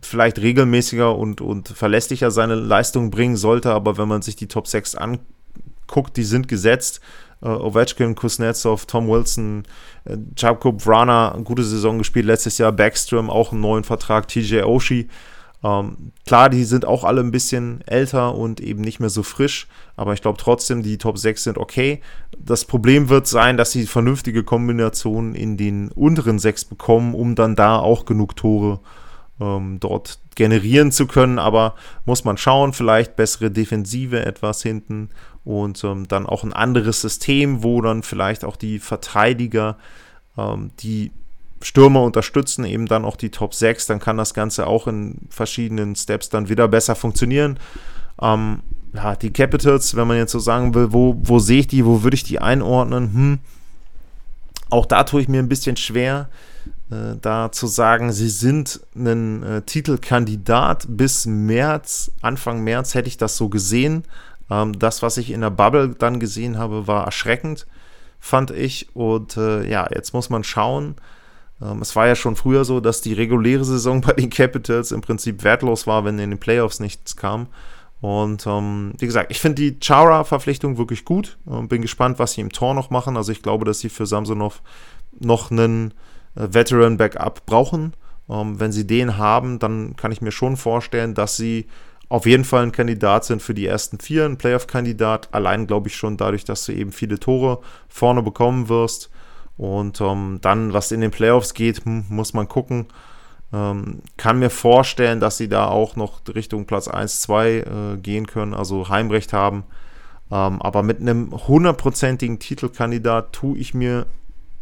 vielleicht 0.01 0.39
regelmäßiger 0.39 1.15
und, 1.15 1.43
und 1.43 1.69
verlässlicher 1.69 2.31
seine 2.31 2.55
Leistung 2.55 3.11
bringen 3.11 3.37
sollte, 3.37 3.71
aber 3.73 3.99
wenn 3.99 4.09
man 4.09 4.23
sich 4.23 4.35
die 4.35 4.49
Top 4.49 4.67
6 4.67 4.95
anguckt, 4.95 6.17
die 6.17 6.25
sind 6.25 6.49
gesetzt. 6.49 7.03
Uh, 7.43 7.53
Ovechkin, 7.53 8.15
Kuznetsov, 8.15 8.85
Tom 8.85 9.09
Wilson, 9.09 9.63
äh, 10.05 10.19
Jakob 10.37 10.85
Vrana, 10.85 11.39
gute 11.43 11.65
Saison 11.65 11.97
gespielt 11.97 12.27
letztes 12.27 12.59
Jahr, 12.59 12.71
Backstrom 12.71 13.31
auch 13.31 13.53
einen 13.53 13.63
neuen 13.63 13.83
Vertrag, 13.83 14.29
TJ 14.29 14.61
Oshie. 14.65 15.09
Ähm, 15.63 16.13
klar, 16.25 16.49
die 16.49 16.65
sind 16.65 16.87
auch 16.87 17.05
alle 17.05 17.21
ein 17.21 17.31
bisschen 17.31 17.83
älter 17.87 18.35
und 18.35 18.61
eben 18.61 18.81
nicht 18.81 18.99
mehr 18.99 19.11
so 19.11 19.23
frisch, 19.23 19.69
aber 19.97 20.15
ich 20.15 20.23
glaube 20.23 20.39
trotzdem, 20.39 20.83
die 20.83 20.97
Top 20.97 21.19
6 21.19 21.45
sind 21.45 21.59
okay. 21.59 22.01
Das 22.39 22.65
Problem 22.65 23.09
wird 23.11 23.27
sein, 23.27 23.57
dass 23.57 23.73
sie 23.73 23.87
vernünftige 23.87 24.43
Kombinationen 24.43 25.35
in 25.35 25.57
den 25.57 25.91
unteren 25.91 26.39
6 26.39 26.65
bekommen, 26.65 27.15
um 27.15 27.35
dann 27.35 27.57
da 27.57 27.79
auch 27.79 28.07
genug 28.07 28.37
Tore 28.37 28.81
ähm, 29.41 29.79
dort 29.81 30.19
generieren 30.35 30.93
zu 30.93 31.07
können, 31.07 31.39
aber 31.39 31.75
muss 32.07 32.25
man 32.25 32.39
schauen, 32.39 32.73
vielleicht 32.73 33.17
bessere 33.17 33.51
Defensive 33.51 34.25
etwas 34.25 34.63
hinten 34.63 35.11
und 35.45 35.83
ähm, 35.85 36.09
dann 36.09 36.27
auch 36.27 36.45
ein 36.45 36.55
anderes 36.55 37.03
System, 37.03 37.63
wo 37.63 37.83
dann 37.83 38.03
vielleicht 38.03 38.45
auch 38.45 38.57
die 38.57 38.79
Verteidiger, 38.79 39.77
ähm, 40.39 40.71
die 40.81 41.11
Stürmer 41.63 42.03
unterstützen, 42.03 42.65
eben 42.65 42.87
dann 42.87 43.05
auch 43.05 43.17
die 43.17 43.31
Top 43.31 43.55
6, 43.55 43.87
dann 43.87 44.01
kann 44.01 44.17
das 44.17 44.35
Ganze 44.35 44.67
auch 44.67 44.87
in 44.87 45.19
verschiedenen 45.29 45.95
Steps 45.95 46.31
dann 46.31 46.49
wieder 46.49 46.69
besser 46.69 46.95
funktionieren. 46.95 47.59
Ähm, 48.21 48.61
ja, 48.95 49.15
die 49.15 49.33
Capitals, 49.33 49.95
wenn 49.95 50.09
man 50.09 50.17
jetzt 50.17 50.33
so 50.33 50.39
sagen 50.39 50.75
will, 50.75 50.93
wo, 50.93 51.17
wo 51.21 51.39
sehe 51.39 51.61
ich 51.61 51.69
die, 51.69 51.85
wo 51.85 52.03
würde 52.03 52.15
ich 52.15 52.25
die 52.25 52.41
einordnen? 52.41 53.13
Hm. 53.13 53.39
Auch 54.71 54.87
da 54.87 55.05
tue 55.05 55.21
ich 55.21 55.29
mir 55.29 55.41
ein 55.41 55.49
bisschen 55.49 55.77
schwer, 55.77 56.29
äh, 56.91 57.17
da 57.21 57.53
zu 57.53 57.67
sagen, 57.67 58.13
sie 58.13 58.29
sind 58.29 58.81
ein 58.95 59.43
äh, 59.43 59.63
Titelkandidat. 59.63 60.87
Bis 60.89 61.27
März, 61.27 62.11
Anfang 62.21 62.63
März 62.63 62.95
hätte 62.95 63.09
ich 63.09 63.17
das 63.17 63.37
so 63.37 63.49
gesehen. 63.49 64.05
Ähm, 64.51 64.79
das, 64.79 65.03
was 65.03 65.17
ich 65.17 65.31
in 65.31 65.41
der 65.41 65.51
Bubble 65.51 65.91
dann 65.91 66.21
gesehen 66.21 66.59
habe, 66.59 66.87
war 66.87 67.05
erschreckend, 67.05 67.67
fand 68.19 68.51
ich. 68.51 68.95
Und 68.95 69.37
äh, 69.37 69.69
ja, 69.69 69.89
jetzt 69.93 70.15
muss 70.15 70.31
man 70.31 70.43
schauen, 70.45 70.97
es 71.81 71.95
war 71.95 72.07
ja 72.07 72.15
schon 72.15 72.37
früher 72.37 72.65
so, 72.65 72.81
dass 72.81 73.03
die 73.03 73.13
reguläre 73.13 73.65
Saison 73.65 74.01
bei 74.07 74.13
den 74.13 74.31
Capitals 74.31 74.93
im 74.93 75.01
Prinzip 75.01 75.45
wertlos 75.45 75.87
war, 75.87 76.05
wenn 76.05 76.19
in 76.19 76.31
den 76.31 76.41
Playoffs 76.41 76.81
nichts 76.81 77.17
kam. 77.17 77.49
Und 78.01 78.47
ähm, 78.47 78.93
wie 78.99 79.07
gesagt, 79.07 79.31
ich 79.31 79.41
finde 79.41 79.63
die 79.63 79.79
Chara-Verpflichtung 79.79 80.79
wirklich 80.79 81.05
gut. 81.05 81.37
Ähm, 81.47 81.69
bin 81.69 81.83
gespannt, 81.83 82.19
was 82.19 82.33
sie 82.33 82.41
im 82.41 82.51
Tor 82.51 82.75
noch 82.75 82.89
machen. 82.91 83.17
Also 83.17 83.31
ich 83.31 83.43
glaube, 83.43 83.67
dass 83.67 83.81
sie 83.81 83.91
für 83.91 84.07
Samsonov 84.07 84.63
noch 85.19 85.51
einen 85.51 85.93
äh, 86.35 86.49
Veteran-Backup 86.51 87.45
brauchen. 87.45 87.95
Ähm, 88.31 88.59
wenn 88.59 88.73
sie 88.73 88.87
den 88.87 89.19
haben, 89.19 89.59
dann 89.59 89.97
kann 89.97 90.13
ich 90.13 90.23
mir 90.23 90.33
schon 90.33 90.57
vorstellen, 90.57 91.15
dass 91.15 91.37
sie 91.37 91.67
auf 92.09 92.27
jeden 92.27 92.45
Fall 92.45 92.65
ein 92.65 92.73
Kandidat 92.73 93.25
sind 93.25 93.43
für 93.43 93.55
die 93.55 93.67
ersten 93.67 94.01
vier, 94.01 94.25
ein 94.25 94.39
Playoff-Kandidat. 94.39 95.29
Allein 95.33 95.67
glaube 95.67 95.89
ich 95.89 95.97
schon 95.97 96.17
dadurch, 96.17 96.45
dass 96.45 96.65
du 96.65 96.73
eben 96.73 96.93
viele 96.93 97.21
Tore 97.21 97.61
vorne 97.89 98.23
bekommen 98.23 98.69
wirst. 98.69 99.11
Und 99.61 100.01
ähm, 100.01 100.39
dann, 100.41 100.73
was 100.73 100.91
in 100.91 101.03
den 101.03 101.11
Playoffs 101.11 101.53
geht, 101.53 101.85
hm, 101.85 102.07
muss 102.09 102.33
man 102.33 102.49
gucken. 102.49 102.87
Ähm, 103.53 104.01
kann 104.17 104.39
mir 104.39 104.49
vorstellen, 104.49 105.21
dass 105.21 105.37
sie 105.37 105.51
da 105.51 105.69
auch 105.69 105.97
noch 105.97 106.23
Richtung 106.35 106.65
Platz 106.65 106.89
1, 106.89 107.21
2 107.21 107.51
äh, 107.51 107.97
gehen 107.99 108.27
können, 108.27 108.55
also 108.55 108.89
Heimrecht 108.89 109.35
haben. 109.35 109.65
Ähm, 110.31 110.63
aber 110.63 110.83
mit 110.83 111.01
einem 111.01 111.47
hundertprozentigen 111.47 112.39
Titelkandidat 112.39 113.35
tue 113.35 113.59
ich 113.59 113.75
mir 113.75 114.07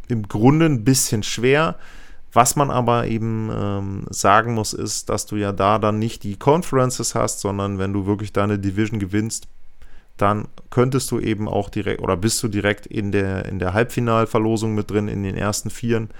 im 0.08 0.26
Grunde 0.26 0.66
ein 0.66 0.82
bisschen 0.82 1.22
schwer. 1.22 1.76
Was 2.32 2.56
man 2.56 2.72
aber 2.72 3.06
eben 3.06 3.50
ähm, 3.54 4.04
sagen 4.10 4.54
muss, 4.54 4.72
ist, 4.72 5.10
dass 5.10 5.26
du 5.26 5.36
ja 5.36 5.52
da 5.52 5.78
dann 5.78 6.00
nicht 6.00 6.24
die 6.24 6.34
Conferences 6.34 7.14
hast, 7.14 7.38
sondern 7.38 7.78
wenn 7.78 7.92
du 7.92 8.04
wirklich 8.06 8.32
deine 8.32 8.58
Division 8.58 8.98
gewinnst, 8.98 9.46
dann 10.18 10.48
könntest 10.70 11.10
du 11.10 11.18
eben 11.18 11.48
auch 11.48 11.70
direkt 11.70 12.00
oder 12.00 12.16
bist 12.16 12.42
du 12.42 12.48
direkt 12.48 12.86
in 12.86 13.12
der, 13.12 13.46
in 13.46 13.58
der 13.58 13.72
Halbfinalverlosung 13.72 14.74
mit 14.74 14.90
drin, 14.90 15.08
in 15.08 15.22
den 15.22 15.36
ersten 15.36 15.70
Vieren. 15.70 16.10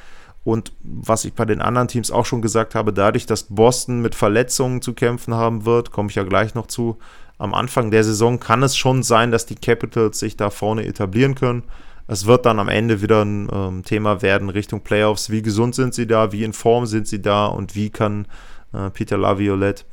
Und 0.45 0.73
was 0.83 1.25
ich 1.25 1.35
bei 1.35 1.45
den 1.45 1.61
anderen 1.61 1.89
Teams 1.89 2.11
auch 2.11 2.25
schon 2.25 2.41
gesagt 2.41 2.75
habe, 2.75 2.93
dadurch, 2.93 3.27
dass 3.27 3.45
Boston 3.45 4.01
mit 4.01 4.15
Verletzungen 4.15 4.81
zu 4.81 4.95
kämpfen 4.95 5.35
haben 5.35 5.67
wird, 5.67 5.91
komme 5.91 6.09
ich 6.09 6.15
ja 6.15 6.23
gleich 6.23 6.55
noch 6.55 6.67
zu, 6.67 6.99
am 7.39 7.55
Anfang 7.55 7.91
der 7.91 8.03
Saison 8.03 8.41
kann 8.41 8.63
es 8.63 8.77
schon 8.77 9.03
sein, 9.03 9.31
dass 9.31 9.47
die 9.47 9.55
Capitals 9.55 10.19
sich 10.19 10.37
da 10.37 10.51
vorne 10.51 10.87
etablieren 10.87 11.35
können. 11.35 11.63
Es 12.09 12.27
wird 12.27 12.47
dann 12.47 12.59
am 12.59 12.69
Ende 12.69 13.01
wieder 13.01 13.25
ein 13.25 13.49
ähm, 13.53 13.85
Thema 13.85 14.23
werden 14.23 14.49
Richtung 14.49 14.81
Playoffs. 14.81 15.31
Wie 15.31 15.43
gesund 15.43 15.75
sind 15.75 15.95
sie 15.95 16.07
da? 16.07 16.33
Wie 16.33 16.43
in 16.43 16.53
Form 16.53 16.87
sind 16.87 17.07
sie 17.07 17.23
da? 17.23 17.47
Und 17.47 17.75
wie 17.77 17.91
kann 17.91 18.27
äh, 18.73 18.91
Peter 18.91 19.19
Laviolette 19.19 19.85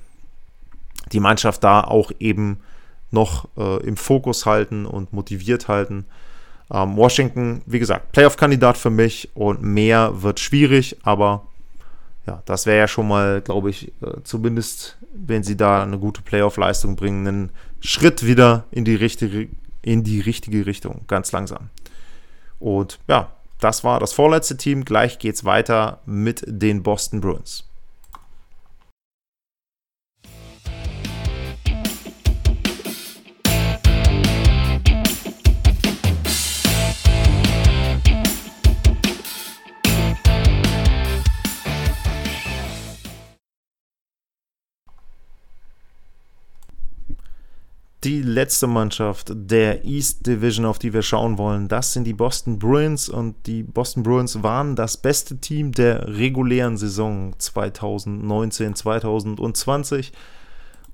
die 1.11 1.19
Mannschaft 1.19 1.63
da 1.63 1.81
auch 1.81 2.11
eben 2.19 2.61
noch 3.11 3.47
äh, 3.57 3.83
im 3.85 3.97
Fokus 3.97 4.45
halten 4.45 4.85
und 4.85 5.13
motiviert 5.13 5.67
halten? 5.67 6.05
Ähm, 6.71 6.95
Washington, 6.97 7.61
wie 7.65 7.79
gesagt, 7.79 8.11
Playoff-Kandidat 8.11 8.77
für 8.77 8.89
mich 8.89 9.29
und 9.35 9.61
mehr 9.61 10.21
wird 10.23 10.39
schwierig, 10.39 10.97
aber 11.03 11.47
ja, 12.25 12.41
das 12.45 12.65
wäre 12.65 12.79
ja 12.79 12.87
schon 12.87 13.07
mal, 13.07 13.41
glaube 13.41 13.69
ich, 13.69 13.89
äh, 14.01 14.23
zumindest, 14.23 14.97
wenn 15.13 15.43
sie 15.43 15.55
da 15.55 15.83
eine 15.83 15.99
gute 15.99 16.21
Playoff-Leistung 16.21 16.95
bringen, 16.95 17.27
einen 17.27 17.51
Schritt 17.81 18.25
wieder 18.25 18.65
in 18.71 18.83
die 18.83 18.95
richtige, 18.95 19.47
in 19.83 20.03
die 20.03 20.21
richtige 20.21 20.65
Richtung, 20.65 21.01
ganz 21.07 21.31
langsam. 21.31 21.69
Und 22.59 22.99
ja, 23.07 23.31
das 23.59 23.83
war 23.83 23.99
das 23.99 24.13
vorletzte 24.13 24.57
Team. 24.57 24.85
Gleich 24.85 25.19
geht 25.19 25.35
es 25.35 25.45
weiter 25.45 26.01
mit 26.05 26.43
den 26.47 26.81
Boston 26.81 27.21
Bruins. 27.21 27.69
Die 48.05 48.21
letzte 48.21 48.67
Mannschaft 48.67 49.31
der 49.33 49.83
East 49.83 50.27
Division, 50.27 50.65
auf 50.65 50.77
die 50.77 50.93
wir 50.93 51.01
schauen 51.01 51.37
wollen, 51.37 51.67
das 51.67 51.91
sind 51.91 52.03
die 52.05 52.13
Boston 52.13 52.59
Bruins 52.59 53.09
und 53.09 53.47
die 53.47 53.63
Boston 53.63 54.03
Bruins 54.03 54.43
waren 54.43 54.75
das 54.75 54.97
beste 54.97 55.37
Team 55.37 55.71
der 55.71 56.07
regulären 56.07 56.77
Saison 56.77 57.33
2019, 57.37 58.75
2020 58.75 60.13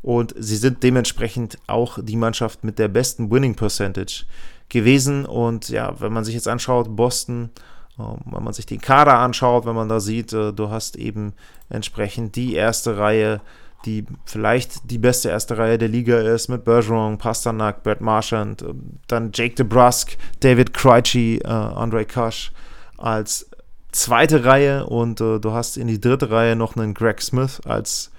und 0.01 0.33
sie 0.37 0.55
sind 0.55 0.81
dementsprechend 0.83 1.57
auch 1.67 1.99
die 2.01 2.15
Mannschaft 2.15 2.63
mit 2.63 2.79
der 2.79 2.87
besten 2.87 3.29
Winning 3.29 3.55
Percentage 3.55 4.25
gewesen. 4.69 5.25
Und 5.25 5.69
ja, 5.69 5.99
wenn 5.99 6.13
man 6.13 6.23
sich 6.23 6.33
jetzt 6.33 6.47
anschaut, 6.47 6.95
Boston 6.95 7.51
ähm, 7.99 8.17
wenn 8.25 8.43
man 8.43 8.53
sich 8.53 8.65
den 8.65 8.81
Kader 8.81 9.19
anschaut, 9.19 9.65
wenn 9.65 9.75
man 9.75 9.89
da 9.89 9.99
sieht, 9.99 10.33
äh, 10.33 10.53
du 10.53 10.69
hast 10.69 10.95
eben 10.95 11.33
entsprechend 11.69 12.35
die 12.35 12.55
erste 12.55 12.97
Reihe 12.97 13.41
die 13.85 14.05
vielleicht 14.25 14.89
die 14.91 14.97
beste 14.97 15.29
erste 15.29 15.57
Reihe 15.57 15.77
der 15.77 15.87
Liga 15.87 16.19
ist, 16.19 16.49
mit 16.49 16.63
Bergeron, 16.63 17.17
Pasternak, 17.17 17.83
Brett 17.83 18.01
Marchand, 18.01 18.61
ähm, 18.61 18.99
dann 19.07 19.31
Jake 19.33 19.55
DeBrusk, 19.55 20.17
David 20.39 20.73
Krejci, 20.73 21.41
äh, 21.43 21.47
Andre 21.47 22.05
Kush 22.05 22.51
als 22.97 23.49
zweite 23.91 24.45
Reihe 24.45 24.85
und 24.85 25.19
äh, 25.21 25.39
du 25.39 25.51
hast 25.51 25.77
in 25.77 25.87
die 25.87 25.99
dritte 25.99 26.31
Reihe 26.31 26.55
noch 26.55 26.75
einen 26.75 26.93
Greg 26.93 27.21
Smith 27.21 27.61
als 27.65 28.11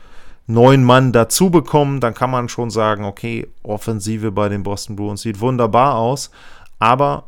neuen 0.46 0.85
Mann 0.85 1.12
dazu 1.12 1.51
bekommen, 1.51 2.01
dann 2.01 2.14
kann 2.14 2.31
man 2.31 2.48
schon 2.48 2.70
sagen, 2.70 3.05
okay, 3.05 3.46
Offensive 3.62 4.33
bei 4.33 4.48
den 4.48 4.62
Boston 4.62 4.96
Bruins 4.96 5.22
sieht 5.22 5.40
wunderbar 5.40 5.94
aus, 5.96 6.31
aber 6.79 7.25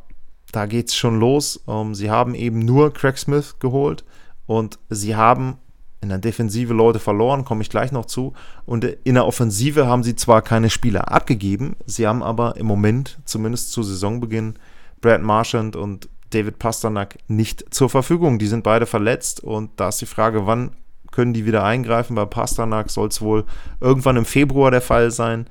da 0.53 0.67
geht 0.67 0.89
es 0.89 0.95
schon 0.95 1.19
los. 1.19 1.63
Ähm, 1.67 1.95
sie 1.95 2.11
haben 2.11 2.35
eben 2.35 2.61
nur 2.61 2.93
Craig 2.93 3.19
Smith 3.19 3.57
geholt 3.59 4.05
und 4.47 4.79
sie 4.91 5.17
haben 5.17 5.59
in 6.05 6.11
der 6.11 6.19
Defensive 6.19 6.73
Leute 6.73 6.99
verloren, 7.01 7.45
komme 7.45 7.63
ich 7.63 7.71
gleich 7.71 7.91
noch 7.91 8.05
zu. 8.05 8.35
Und 8.67 8.85
in 8.85 9.15
der 9.15 9.27
Offensive 9.27 9.87
haben 9.87 10.05
sie 10.05 10.15
zwar 10.15 10.43
keine 10.43 10.71
Spieler 10.71 11.11
abgegeben, 11.11 11.77
sie 11.87 12.07
haben 12.07 12.23
aber 12.23 12.57
im 12.57 12.67
Moment, 12.67 13.19
zumindest 13.25 13.73
zu 13.73 13.83
Saisonbeginn, 13.83 14.55
Brad 15.01 15.23
Marchand 15.23 15.75
und 15.75 16.09
David 16.31 16.59
Pasternak 16.59 17.17
nicht 17.29 17.75
zur 17.75 17.89
Verfügung. 17.89 18.39
Die 18.39 18.47
sind 18.47 18.65
beide 18.65 18.87
verletzt 18.87 19.43
und 19.43 19.71
da 19.77 19.89
ist 19.89 20.01
die 20.01 20.07
Frage, 20.07 20.47
wann 20.47 20.71
können 21.11 21.33
die 21.33 21.47
wieder 21.47 21.65
eingreifen? 21.65 22.17
Bei 22.17 22.25
Pasternak 22.25 22.91
soll 22.91 23.09
es 23.09 23.21
wohl 23.21 23.45
irgendwann 23.81 24.17
im 24.17 24.25
Februar 24.25 24.71
der 24.71 24.81
Fall 24.81 25.11
sein. 25.11 25.47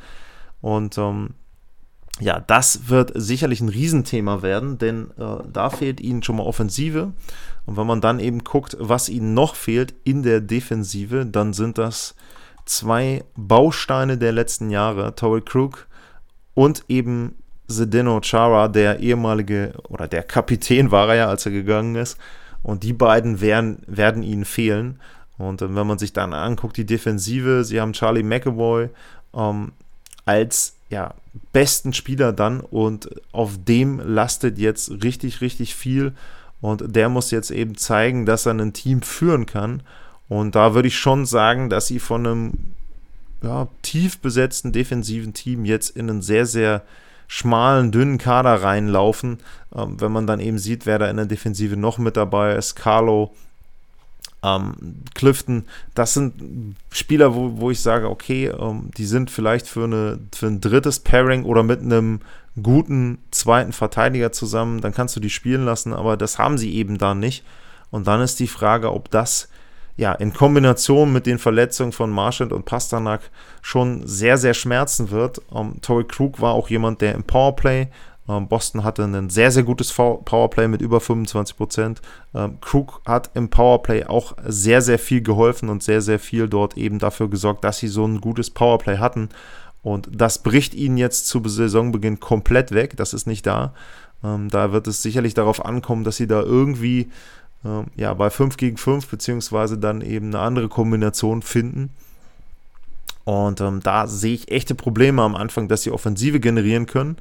Und 0.61 0.97
ähm, 0.97 1.31
ja, 2.19 2.39
das 2.39 2.89
wird 2.89 3.11
sicherlich 3.15 3.61
ein 3.61 3.69
Riesenthema 3.69 4.41
werden, 4.41 4.77
denn 4.77 5.11
äh, 5.17 5.43
da 5.51 5.69
fehlt 5.69 5.99
ihnen 5.99 6.21
schon 6.21 6.37
mal 6.37 6.43
Offensive. 6.43 7.11
Und 7.65 7.77
wenn 7.77 7.87
man 7.87 8.01
dann 8.01 8.19
eben 8.19 8.43
guckt, 8.43 8.77
was 8.79 9.09
ihnen 9.09 9.33
noch 9.33 9.55
fehlt 9.55 9.95
in 10.03 10.21
der 10.21 10.41
Defensive, 10.41 11.25
dann 11.25 11.53
sind 11.53 11.77
das 11.77 12.15
zwei 12.65 13.23
Bausteine 13.35 14.17
der 14.17 14.31
letzten 14.31 14.69
Jahre, 14.69 15.15
Torrey 15.15 15.41
Krug 15.41 15.87
und 16.53 16.85
eben 16.87 17.35
Zdeno 17.67 18.21
Chara, 18.21 18.67
der 18.67 18.99
ehemalige 18.99 19.73
oder 19.89 20.07
der 20.07 20.23
Kapitän 20.23 20.91
war 20.91 21.09
er 21.09 21.15
ja, 21.15 21.27
als 21.27 21.45
er 21.45 21.51
gegangen 21.51 21.95
ist. 21.95 22.17
Und 22.61 22.83
die 22.83 22.93
beiden 22.93 23.41
werden, 23.41 23.81
werden 23.87 24.23
ihnen 24.23 24.45
fehlen. 24.45 24.99
Und 25.37 25.61
äh, 25.61 25.75
wenn 25.75 25.87
man 25.87 25.97
sich 25.97 26.13
dann 26.13 26.33
anguckt, 26.33 26.77
die 26.77 26.85
Defensive, 26.85 27.63
sie 27.63 27.81
haben 27.81 27.93
Charlie 27.93 28.23
McAvoy 28.23 28.89
ähm, 29.33 29.71
als 30.25 30.75
ja, 30.93 31.15
besten 31.51 31.91
Spieler 31.91 32.33
dann 32.33 32.59
und 32.59 33.09
auf 33.31 33.57
dem 33.57 33.99
lastet 33.99 34.59
jetzt 34.59 34.91
richtig, 35.03 35.41
richtig 35.41 35.73
viel. 35.73 36.13
Und 36.61 36.95
der 36.95 37.09
muss 37.09 37.31
jetzt 37.31 37.51
eben 37.51 37.75
zeigen, 37.75 38.25
dass 38.25 38.45
er 38.45 38.53
ein 38.53 38.73
Team 38.73 39.01
führen 39.01 39.47
kann. 39.47 39.81
Und 40.29 40.55
da 40.55 40.75
würde 40.75 40.87
ich 40.87 40.97
schon 40.97 41.25
sagen, 41.25 41.69
dass 41.69 41.87
sie 41.87 41.99
von 41.99 42.25
einem 42.25 42.53
ja, 43.41 43.67
tief 43.81 44.19
besetzten 44.19 44.71
defensiven 44.71 45.33
Team 45.33 45.65
jetzt 45.65 45.97
in 45.97 46.09
einen 46.09 46.21
sehr, 46.21 46.45
sehr 46.45 46.83
schmalen, 47.27 47.91
dünnen 47.91 48.19
Kader 48.19 48.61
reinlaufen. 48.61 49.39
Ähm, 49.75 49.99
wenn 49.99 50.11
man 50.11 50.27
dann 50.27 50.39
eben 50.39 50.59
sieht, 50.59 50.85
wer 50.85 50.99
da 50.99 51.09
in 51.09 51.17
der 51.17 51.25
Defensive 51.25 51.75
noch 51.75 51.97
mit 51.97 52.15
dabei 52.15 52.55
ist. 52.55 52.75
Carlo, 52.75 53.33
ähm, 54.43 54.75
Clifton, 55.15 55.65
das 55.95 56.13
sind 56.13 56.75
Spieler, 56.91 57.33
wo, 57.33 57.59
wo 57.59 57.71
ich 57.71 57.81
sage, 57.81 58.09
okay, 58.09 58.47
ähm, 58.47 58.91
die 58.97 59.05
sind 59.05 59.31
vielleicht 59.31 59.67
für, 59.67 59.85
eine, 59.85 60.19
für 60.35 60.47
ein 60.47 60.61
drittes 60.61 60.99
Pairing 60.99 61.45
oder 61.45 61.63
mit 61.63 61.81
einem 61.81 62.19
guten 62.61 63.19
zweiten 63.31 63.71
Verteidiger 63.71 64.31
zusammen, 64.31 64.81
dann 64.81 64.93
kannst 64.93 65.15
du 65.15 65.19
die 65.19 65.29
spielen 65.29 65.65
lassen, 65.65 65.93
aber 65.93 66.17
das 66.17 66.37
haben 66.37 66.57
sie 66.57 66.75
eben 66.75 66.97
da 66.97 67.15
nicht. 67.15 67.43
Und 67.89 68.07
dann 68.07 68.21
ist 68.21 68.39
die 68.39 68.47
Frage, 68.47 68.91
ob 68.93 69.09
das 69.09 69.47
ja 69.95 70.11
in 70.13 70.33
Kombination 70.33 71.13
mit 71.13 71.25
den 71.25 71.39
Verletzungen 71.39 71.91
von 71.91 72.09
Marchand 72.09 72.51
und 72.51 72.65
Pasternak 72.65 73.21
schon 73.61 74.05
sehr, 74.07 74.37
sehr 74.37 74.53
schmerzen 74.53 75.11
wird. 75.11 75.41
Ähm, 75.53 75.75
Tory 75.81 76.03
Krug 76.03 76.41
war 76.41 76.53
auch 76.53 76.69
jemand, 76.69 77.01
der 77.01 77.13
im 77.13 77.23
Powerplay 77.23 77.87
Boston 78.25 78.85
hatte 78.85 79.03
ein 79.03 79.29
sehr, 79.29 79.51
sehr 79.51 79.63
gutes 79.63 79.91
Powerplay 79.91 80.69
mit 80.69 80.81
über 80.81 81.01
25 81.01 81.57
Prozent. 81.57 82.01
Ähm, 82.33 82.57
Krug 82.61 83.01
hat 83.05 83.31
im 83.33 83.49
Powerplay 83.49 84.05
auch 84.05 84.33
sehr, 84.45 84.81
sehr 84.81 84.97
viel 84.97 85.21
geholfen 85.21 85.69
und 85.69 85.83
sehr, 85.83 86.01
sehr 86.01 86.19
viel 86.19 86.47
dort 86.47 86.77
eben 86.77 86.99
dafür 86.99 87.29
gesorgt, 87.29 87.65
dass 87.65 87.79
sie 87.79 87.89
so 87.89 88.05
ein 88.05 88.21
gutes 88.21 88.49
Powerplay 88.49 88.97
hatten. 88.97 89.29
Und 89.81 90.07
das 90.13 90.41
bricht 90.41 90.73
ihnen 90.73 90.97
jetzt 90.97 91.27
zu 91.27 91.41
Saisonbeginn 91.45 92.21
komplett 92.21 92.71
weg. 92.71 92.95
Das 92.95 93.13
ist 93.13 93.27
nicht 93.27 93.45
da. 93.45 93.73
Ähm, 94.23 94.49
da 94.49 94.71
wird 94.71 94.87
es 94.87 95.01
sicherlich 95.01 95.33
darauf 95.33 95.65
ankommen, 95.65 96.05
dass 96.05 96.15
sie 96.15 96.27
da 96.27 96.41
irgendwie 96.41 97.11
ähm, 97.65 97.87
ja, 97.97 98.13
bei 98.13 98.29
5 98.29 98.55
gegen 98.55 98.77
5 98.77 99.07
beziehungsweise 99.07 99.77
dann 99.77 99.99
eben 99.99 100.27
eine 100.27 100.39
andere 100.39 100.69
Kombination 100.69 101.41
finden. 101.41 101.89
Und 103.25 103.61
ähm, 103.61 103.81
da 103.83 104.07
sehe 104.07 104.33
ich 104.33 104.51
echte 104.51 104.75
Probleme 104.75 105.21
am 105.21 105.35
Anfang, 105.35 105.67
dass 105.67 105.83
sie 105.83 105.91
Offensive 105.91 106.39
generieren 106.39 106.85
können. 106.85 107.17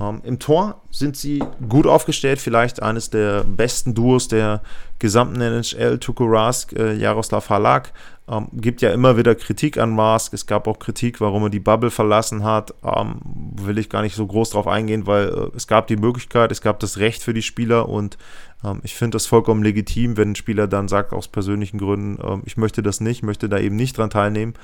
Ähm, 0.00 0.20
Im 0.24 0.38
Tor 0.38 0.82
sind 0.90 1.16
sie 1.16 1.42
gut 1.68 1.86
aufgestellt, 1.86 2.40
vielleicht 2.40 2.82
eines 2.82 3.10
der 3.10 3.44
besten 3.44 3.94
Duos 3.94 4.28
der 4.28 4.62
gesamten 4.98 5.40
NHL. 5.40 5.98
Tuko 5.98 6.24
Rask, 6.26 6.72
äh, 6.72 6.94
Jaroslav 6.94 7.50
Halak. 7.50 7.92
Ähm, 8.28 8.48
gibt 8.52 8.82
ja 8.82 8.92
immer 8.92 9.16
wieder 9.16 9.34
Kritik 9.34 9.76
an 9.78 9.98
Rask. 9.98 10.32
Es 10.32 10.46
gab 10.46 10.68
auch 10.68 10.78
Kritik, 10.78 11.20
warum 11.20 11.44
er 11.44 11.50
die 11.50 11.60
Bubble 11.60 11.90
verlassen 11.90 12.44
hat. 12.44 12.72
Ähm, 12.84 13.16
will 13.56 13.78
ich 13.78 13.90
gar 13.90 14.02
nicht 14.02 14.14
so 14.14 14.26
groß 14.26 14.50
drauf 14.50 14.68
eingehen, 14.68 15.06
weil 15.06 15.28
äh, 15.28 15.56
es 15.56 15.66
gab 15.66 15.88
die 15.88 15.96
Möglichkeit, 15.96 16.52
es 16.52 16.60
gab 16.60 16.78
das 16.80 16.98
Recht 16.98 17.22
für 17.22 17.34
die 17.34 17.42
Spieler 17.42 17.88
und 17.88 18.16
ähm, 18.64 18.80
ich 18.84 18.94
finde 18.94 19.16
das 19.16 19.26
vollkommen 19.26 19.62
legitim, 19.62 20.16
wenn 20.16 20.30
ein 20.30 20.36
Spieler 20.36 20.68
dann 20.68 20.88
sagt, 20.88 21.12
aus 21.12 21.26
persönlichen 21.26 21.78
Gründen, 21.78 22.18
ähm, 22.24 22.42
ich 22.46 22.56
möchte 22.56 22.82
das 22.82 23.00
nicht, 23.00 23.24
möchte 23.24 23.48
da 23.48 23.58
eben 23.58 23.76
nicht 23.76 23.98
dran 23.98 24.10
teilnehmen. 24.10 24.54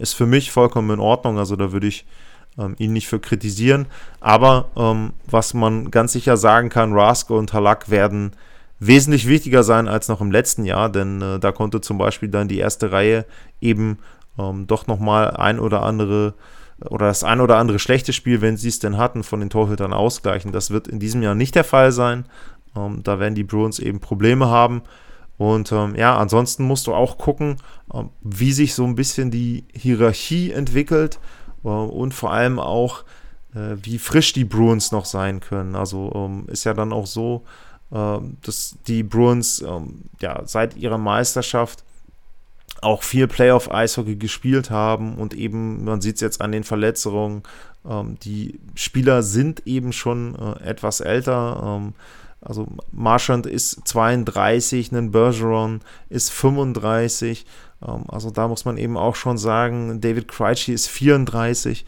Ist 0.00 0.14
für 0.14 0.26
mich 0.26 0.50
vollkommen 0.50 0.90
in 0.90 0.98
Ordnung. 0.98 1.38
Also 1.38 1.54
da 1.54 1.70
würde 1.70 1.86
ich 1.86 2.04
ähm, 2.58 2.74
ihn 2.78 2.92
nicht 2.92 3.08
für 3.08 3.20
kritisieren. 3.20 3.86
Aber 4.20 4.68
ähm, 4.76 5.12
was 5.26 5.54
man 5.54 5.90
ganz 5.90 6.12
sicher 6.12 6.36
sagen 6.36 6.68
kann, 6.68 6.92
Rask 6.92 7.30
und 7.30 7.52
Halak 7.52 7.90
werden 7.90 8.32
wesentlich 8.78 9.28
wichtiger 9.28 9.62
sein 9.62 9.88
als 9.88 10.08
noch 10.08 10.20
im 10.20 10.32
letzten 10.32 10.64
Jahr, 10.64 10.88
denn 10.88 11.20
äh, 11.20 11.38
da 11.38 11.52
konnte 11.52 11.80
zum 11.80 11.98
Beispiel 11.98 12.28
dann 12.28 12.48
die 12.48 12.58
erste 12.58 12.92
Reihe 12.92 13.26
eben 13.60 13.98
ähm, 14.38 14.66
doch 14.66 14.86
nochmal 14.86 15.30
ein 15.36 15.60
oder 15.60 15.82
andere 15.82 16.34
oder 16.88 17.08
das 17.08 17.24
ein 17.24 17.42
oder 17.42 17.58
andere 17.58 17.78
schlechte 17.78 18.14
Spiel, 18.14 18.40
wenn 18.40 18.56
sie 18.56 18.68
es 18.68 18.78
denn 18.78 18.96
hatten, 18.96 19.22
von 19.22 19.40
den 19.40 19.50
Torhütern 19.50 19.92
ausgleichen. 19.92 20.50
Das 20.50 20.70
wird 20.70 20.88
in 20.88 20.98
diesem 20.98 21.22
Jahr 21.22 21.34
nicht 21.34 21.54
der 21.54 21.64
Fall 21.64 21.92
sein. 21.92 22.24
Ähm, 22.74 23.02
da 23.02 23.20
werden 23.20 23.34
die 23.34 23.44
Bruins 23.44 23.78
eben 23.78 24.00
Probleme 24.00 24.48
haben. 24.48 24.82
Und 25.36 25.72
ähm, 25.72 25.94
ja, 25.94 26.16
ansonsten 26.16 26.64
musst 26.64 26.86
du 26.86 26.94
auch 26.94 27.18
gucken, 27.18 27.56
ähm, 27.92 28.10
wie 28.22 28.52
sich 28.52 28.74
so 28.74 28.84
ein 28.84 28.94
bisschen 28.94 29.30
die 29.30 29.64
Hierarchie 29.74 30.52
entwickelt. 30.52 31.18
Äh, 31.64 31.68
und 31.68 32.14
vor 32.14 32.32
allem 32.32 32.58
auch, 32.58 33.04
äh, 33.54 33.76
wie 33.82 33.98
frisch 33.98 34.32
die 34.32 34.44
Bruins 34.44 34.92
noch 34.92 35.04
sein 35.04 35.40
können. 35.40 35.74
Also 35.74 36.12
ähm, 36.14 36.46
ist 36.48 36.64
ja 36.64 36.74
dann 36.74 36.92
auch 36.92 37.06
so, 37.06 37.44
ähm, 37.92 38.36
dass 38.42 38.76
die 38.86 39.02
Bruins 39.02 39.60
ähm, 39.60 40.02
ja 40.20 40.42
seit 40.46 40.76
ihrer 40.76 40.98
Meisterschaft 40.98 41.84
auch 42.82 43.02
viel 43.02 43.26
Playoff-Eishockey 43.26 44.16
gespielt 44.16 44.70
haben 44.70 45.16
und 45.16 45.34
eben, 45.34 45.84
man 45.84 46.00
sieht 46.00 46.14
es 46.14 46.20
jetzt 46.22 46.40
an 46.40 46.52
den 46.52 46.64
Verletzungen, 46.64 47.42
die 48.22 48.60
Spieler 48.74 49.22
sind 49.22 49.66
eben 49.66 49.92
schon 49.92 50.34
äh, 50.34 50.62
etwas 50.64 51.00
älter. 51.00 51.92
also 52.40 52.66
Marchand 52.92 53.46
ist 53.46 53.86
32, 53.88 54.92
ein 54.92 55.10
Bergeron 55.10 55.80
ist 56.10 56.30
35 56.30 57.44
ähm, 57.44 57.46
also 57.80 58.30
da 58.30 58.48
muss 58.48 58.64
man 58.64 58.76
eben 58.76 58.96
auch 58.96 59.16
schon 59.16 59.38
sagen, 59.38 60.00
David 60.00 60.28
Krejci 60.28 60.72
ist 60.72 60.88
34. 60.88 61.86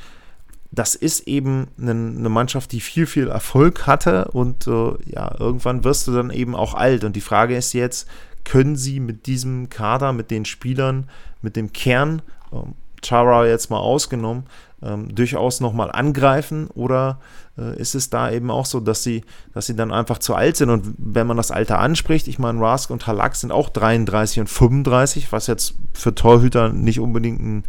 Das 0.70 0.94
ist 0.94 1.28
eben 1.28 1.68
eine, 1.78 2.28
Mannschaft, 2.31 2.72
die 2.72 2.81
viel, 2.81 3.07
viel 3.07 3.28
Erfolg 3.28 3.87
hatte 3.87 4.26
und 4.33 4.66
äh, 4.66 4.94
ja, 5.05 5.35
irgendwann 5.38 5.85
wirst 5.85 6.09
du 6.09 6.12
dann 6.12 6.31
eben 6.31 6.57
auch 6.57 6.72
alt. 6.72 7.05
Und 7.05 7.14
die 7.14 7.20
Frage 7.20 7.57
ist 7.57 7.74
jetzt, 7.74 8.09
können 8.44 8.76
sie 8.76 8.98
mit 8.98 9.26
diesem 9.26 9.68
Kader, 9.68 10.14
mit 10.14 10.31
den 10.31 10.46
Spielern, 10.46 11.11
mit 11.42 11.57
dem 11.57 11.72
Kern, 11.72 12.22
ähm, 12.52 12.74
Chara 13.05 13.46
jetzt 13.46 13.68
mal 13.68 13.78
ausgenommen, 13.78 14.44
ähm, 14.83 15.14
durchaus 15.14 15.61
nochmal 15.61 15.90
angreifen? 15.90 16.68
Oder 16.75 17.18
äh, 17.59 17.79
ist 17.79 17.95
es 17.95 18.11
da 18.11 18.31
eben 18.31 18.51
auch 18.51 18.66
so, 18.66 18.81
dass 18.81 19.03
sie, 19.03 19.23
dass 19.55 19.66
sie 19.66 19.77
dann 19.77 19.92
einfach 19.92 20.18
zu 20.18 20.35
alt 20.35 20.57
sind? 20.57 20.71
Und 20.71 20.95
wenn 20.99 21.27
man 21.27 21.37
das 21.37 21.51
Alter 21.51 21.79
anspricht, 21.79 22.29
ich 22.29 22.38
meine, 22.38 22.61
Rask 22.61 22.90
und 22.90 23.07
Halak 23.07 23.37
sind 23.37 23.53
auch 23.53 23.68
33 23.68 24.40
und 24.40 24.49
35, 24.49 25.33
was 25.33 25.47
jetzt 25.47 25.75
für 25.92 26.14
Torhüter 26.14 26.71
nicht 26.71 27.01
unbedingt 27.01 27.40
ein 27.40 27.64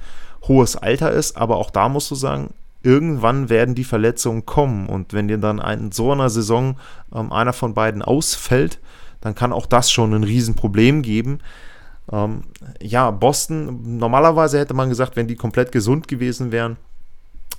hohes 0.48 0.76
Alter 0.76 1.12
ist, 1.12 1.38
aber 1.38 1.58
auch 1.58 1.70
da 1.70 1.90
musst 1.90 2.12
du 2.12 2.16
sagen, 2.16 2.54
irgendwann 2.84 3.50
werden 3.50 3.76
die 3.76 3.86
Verletzungen 3.86 4.46
kommen. 4.46 4.88
Und 4.88 5.14
wenn 5.14 5.28
dir 5.28 5.38
dann 5.38 5.60
in 5.60 5.92
so 5.92 6.12
einer 6.12 6.30
Saison 6.30 6.78
ähm, 7.14 7.32
einer 7.32 7.54
von 7.54 7.74
beiden 7.74 8.02
ausfällt, 8.02 8.80
dann 9.22 9.36
kann 9.36 9.54
auch 9.54 9.66
das 9.66 9.90
schon 9.90 10.14
ein 10.14 10.24
Riesenproblem 10.24 11.02
geben. 11.02 11.40
Ähm, 12.12 12.44
ja, 12.82 13.10
Boston, 13.12 13.98
normalerweise 13.98 14.60
hätte 14.60 14.74
man 14.74 14.90
gesagt, 14.90 15.16
wenn 15.16 15.28
die 15.28 15.38
komplett 15.38 15.72
gesund 15.72 16.10
gewesen 16.10 16.52
wären, 16.52 16.76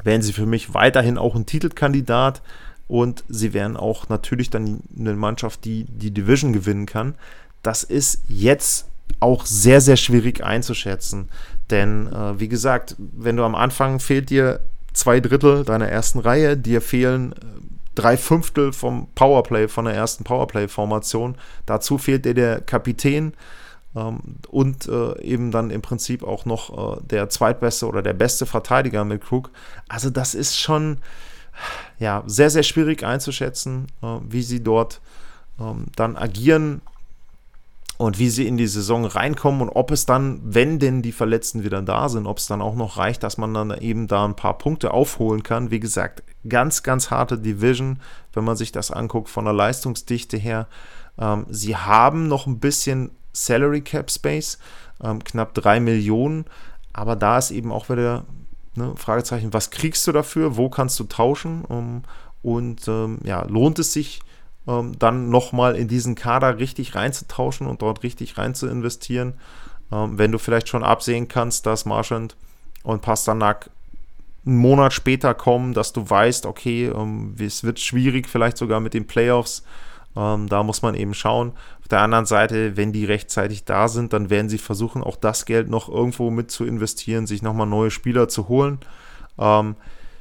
wären 0.03 0.23
sie 0.23 0.33
für 0.33 0.47
mich 0.47 0.75
weiterhin 0.75 1.19
auch 1.19 1.35
ein 1.35 1.47
Titelkandidat 1.47 2.43
und 2.89 3.25
sie 3.29 3.53
wären 3.53 3.77
auch 3.77 4.09
natürlich 4.09 4.51
dann 4.51 4.81
eine 4.99 5.15
Mannschaft, 5.15 5.65
die 5.65 5.85
die 5.85 6.11
Division 6.11 6.53
gewinnen 6.53 6.87
kann. 6.87 7.15
Das 7.63 7.83
ist 7.83 8.23
jetzt 8.29 8.89
auch 9.21 9.47
sehr, 9.47 9.81
sehr 9.81 9.97
schwierig 9.97 10.45
einzuschätzen. 10.45 11.29
Denn 11.71 12.13
äh, 12.13 12.39
wie 12.39 12.49
gesagt, 12.49 12.97
wenn 12.99 13.37
du 13.37 13.45
am 13.45 13.55
Anfang 13.55 14.01
fehlt 14.01 14.31
dir 14.31 14.61
zwei 14.93 15.21
Drittel 15.21 15.65
deiner 15.65 15.89
ersten 15.89 16.19
Reihe, 16.19 16.57
dir 16.57 16.81
fehlen 16.81 17.33
äh, 17.33 17.37
drei 17.95 18.17
Fünftel 18.17 18.73
vom 18.73 19.09
Powerplay, 19.15 19.69
von 19.69 19.87
der 19.87 19.95
ersten 19.95 20.25
Powerplay-Formation. 20.25 21.37
Dazu 21.65 21.99
fehlt 21.99 22.25
dir 22.25 22.35
der 22.35 22.61
Kapitän. 22.61 23.33
Ähm, 23.97 24.21
und 24.49 24.89
äh, 24.89 25.21
eben 25.23 25.51
dann 25.51 25.71
im 25.71 25.83
Prinzip 25.83 26.23
auch 26.23 26.45
noch 26.45 26.99
äh, 26.99 27.01
der 27.03 27.29
zweitbeste 27.29 27.87
oder 27.87 28.03
der 28.03 28.15
beste 28.15 28.47
Verteidiger 28.47 29.05
mit 29.05 29.23
Krug. 29.23 29.51
Also 29.89 30.11
das 30.11 30.35
ist 30.35 30.59
schon 30.59 30.99
ja, 31.99 32.23
sehr, 32.27 32.51
sehr 32.51 32.65
schwierig 32.65 33.05
einzuschätzen, 33.05 33.87
äh, 34.03 34.19
wie 34.29 34.43
sie 34.43 34.63
dort 34.63 35.01
ähm, 35.61 35.87
dann 35.97 36.17
agieren 36.17 36.83
und 37.97 38.19
wie 38.19 38.29
sie 38.29 38.47
in 38.47 38.57
die 38.57 38.67
Saison 38.67 39.05
reinkommen 39.05 39.63
und 39.63 39.69
ob 39.69 39.93
es 39.93 40.05
dann, 40.05 40.41
wenn 40.43 40.81
denn 40.81 41.01
die 41.01 41.13
Verletzten 41.13 41.63
wieder 41.63 41.81
da 41.81 42.09
sind, 42.09 42.27
ob 42.27 42.39
es 42.39 42.47
dann 42.47 42.61
auch 42.61 42.75
noch 42.75 42.97
reicht, 42.97 43.23
dass 43.23 43.39
man 43.39 43.55
dann 43.55 43.71
eben 43.79 44.09
da 44.09 44.25
ein 44.25 44.35
paar 44.35 44.59
Punkte 44.59 44.93
aufholen 44.93 45.45
kann. 45.45 45.71
Wie 45.71 45.79
gesagt, 45.79 46.25
ganz, 46.49 46.83
ganz 46.83 47.11
harte 47.11 47.39
Division, 47.39 48.01
wenn 48.33 48.45
man 48.45 48.57
sich 48.57 48.73
das 48.73 48.91
anguckt 48.91 49.29
von 49.29 49.45
der 49.45 49.55
Leistungsdichte 49.55 50.37
her. 50.37 50.67
Ähm, 51.19 51.47
sie 51.49 51.77
haben 51.77 52.27
noch 52.27 52.49
ein 52.49 52.59
bisschen 52.59 53.13
Salary 53.35 53.83
Cap 53.83 54.11
Space, 54.11 54.59
ähm, 55.03 55.23
knapp 55.23 55.55
3 55.55 55.81
Millionen. 55.81 56.47
Aber 56.93 57.17
da 57.17 57.37
ist 57.37 57.51
eben 57.51 57.71
auch 57.73 57.91
wieder 57.91 58.25
ne, 58.77 58.95
Fragezeichen, 58.97 59.53
was 59.53 59.71
kriegst 59.71 60.07
du 60.07 60.13
dafür, 60.13 60.57
wo 60.57 60.71
kannst 60.71 60.99
du 61.01 61.05
tauschen? 61.05 61.65
Um, 61.65 62.03
und 62.43 62.87
ähm, 62.89 63.19
ja, 63.25 63.43
lohnt 63.45 63.79
es 63.79 63.93
sich 63.93 64.21
ähm, 64.67 64.99
dann 64.99 65.31
nochmal 65.31 65.77
in 65.77 65.89
diesen 65.89 66.15
Kader 66.15 66.59
richtig 66.59 66.95
reinzutauschen 66.95 67.67
und 67.67 67.83
dort 67.83 68.03
richtig 68.03 68.39
rein 68.39 68.55
zu 68.55 68.67
investieren, 68.67 69.35
ähm, 69.93 70.19
wenn 70.19 70.33
du 70.33 70.39
vielleicht 70.39 70.69
schon 70.69 70.85
absehen 70.85 71.29
kannst, 71.29 71.67
dass 71.67 71.85
Marchand 71.85 72.37
und 72.83 73.03
Pasternak 73.03 73.71
einen 74.47 74.57
Monat 74.57 74.93
später 74.93 75.35
kommen, 75.35 75.73
dass 75.73 75.93
du 75.93 76.09
weißt, 76.09 76.47
okay, 76.47 76.87
ähm, 76.87 77.35
es 77.39 77.65
wird 77.65 77.81
schwierig, 77.81 78.29
vielleicht 78.29 78.59
sogar 78.59 78.81
mit 78.81 78.95
den 78.95 79.07
Playoffs 79.07 79.65
ähm, 80.17 80.49
da 80.49 80.63
muss 80.63 80.83
man 80.83 80.95
eben 80.95 81.15
schauen. 81.15 81.53
Auf 81.81 81.89
der 81.89 82.01
anderen 82.01 82.27
Seite, 82.27 82.77
wenn 82.77 82.93
die 82.93 83.05
rechtzeitig 83.05 83.65
da 83.65 83.89
sind, 83.89 84.13
dann 84.13 84.31
werden 84.31 84.49
sie 84.49 84.59
versuchen, 84.59 85.03
auch 85.03 85.17
das 85.17 85.45
Geld 85.45 85.69
noch 85.69 85.89
irgendwo 85.89 86.31
mit 86.31 86.51
zu 86.51 86.65
investieren, 86.65 87.27
sich 87.27 87.43
nochmal 87.43 87.67
neue 87.67 87.91
Spieler 87.91 88.29
zu 88.29 88.49
holen. 88.49 88.79
Ähm, 89.39 89.77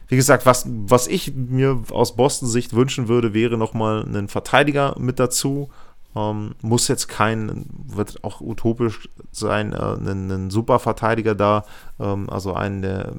wie 0.07 0.15
gesagt, 0.15 0.45
was, 0.45 0.67
was 0.67 1.07
ich 1.07 1.33
mir 1.33 1.83
aus 1.91 2.15
Boston-Sicht 2.15 2.73
wünschen 2.73 3.07
würde, 3.07 3.33
wäre 3.33 3.57
nochmal 3.57 4.03
einen 4.03 4.27
Verteidiger 4.27 4.95
mit 4.99 5.19
dazu. 5.19 5.69
Ähm, 6.15 6.53
muss 6.61 6.87
jetzt 6.87 7.07
kein, 7.07 7.65
wird 7.87 8.23
auch 8.23 8.39
utopisch 8.39 9.09
sein, 9.31 9.73
äh, 9.73 9.77
einen, 9.77 10.31
einen 10.31 10.49
super 10.51 10.79
da, 11.35 11.65
ähm, 11.99 12.29
also 12.29 12.53
einen, 12.53 12.81
der 12.83 13.13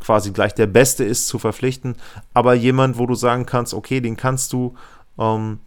quasi 0.00 0.30
gleich 0.30 0.54
der 0.54 0.66
Beste 0.66 1.04
ist, 1.04 1.28
zu 1.28 1.38
verpflichten. 1.38 1.96
Aber 2.32 2.54
jemand, 2.54 2.98
wo 2.98 3.06
du 3.06 3.14
sagen 3.14 3.44
kannst, 3.44 3.74
okay, 3.74 4.00
den 4.00 4.16
kannst 4.16 4.54
du 4.54 4.74
ähm, 5.18 5.60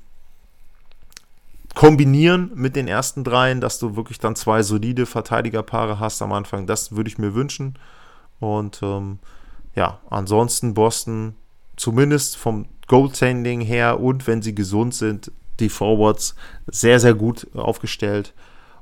kombinieren 1.73 2.51
mit 2.55 2.75
den 2.75 2.87
ersten 2.87 3.23
dreien, 3.23 3.61
dass 3.61 3.79
du 3.79 3.95
wirklich 3.95 4.19
dann 4.19 4.35
zwei 4.35 4.63
solide 4.63 5.05
Verteidigerpaare 5.05 5.99
hast 5.99 6.21
am 6.21 6.31
Anfang. 6.31 6.67
Das 6.67 6.95
würde 6.95 7.09
ich 7.09 7.17
mir 7.17 7.33
wünschen. 7.33 7.77
Und 8.39 8.81
ähm, 8.83 9.19
ja, 9.75 9.99
ansonsten 10.09 10.73
Boston 10.73 11.35
zumindest 11.75 12.37
vom 12.37 12.67
Goaltending 12.87 13.61
her 13.61 13.99
und 13.99 14.27
wenn 14.27 14.41
sie 14.41 14.53
gesund 14.53 14.93
sind, 14.93 15.31
die 15.59 15.69
Forwards 15.69 16.35
sehr, 16.67 16.99
sehr 16.99 17.13
gut 17.13 17.47
aufgestellt. 17.55 18.33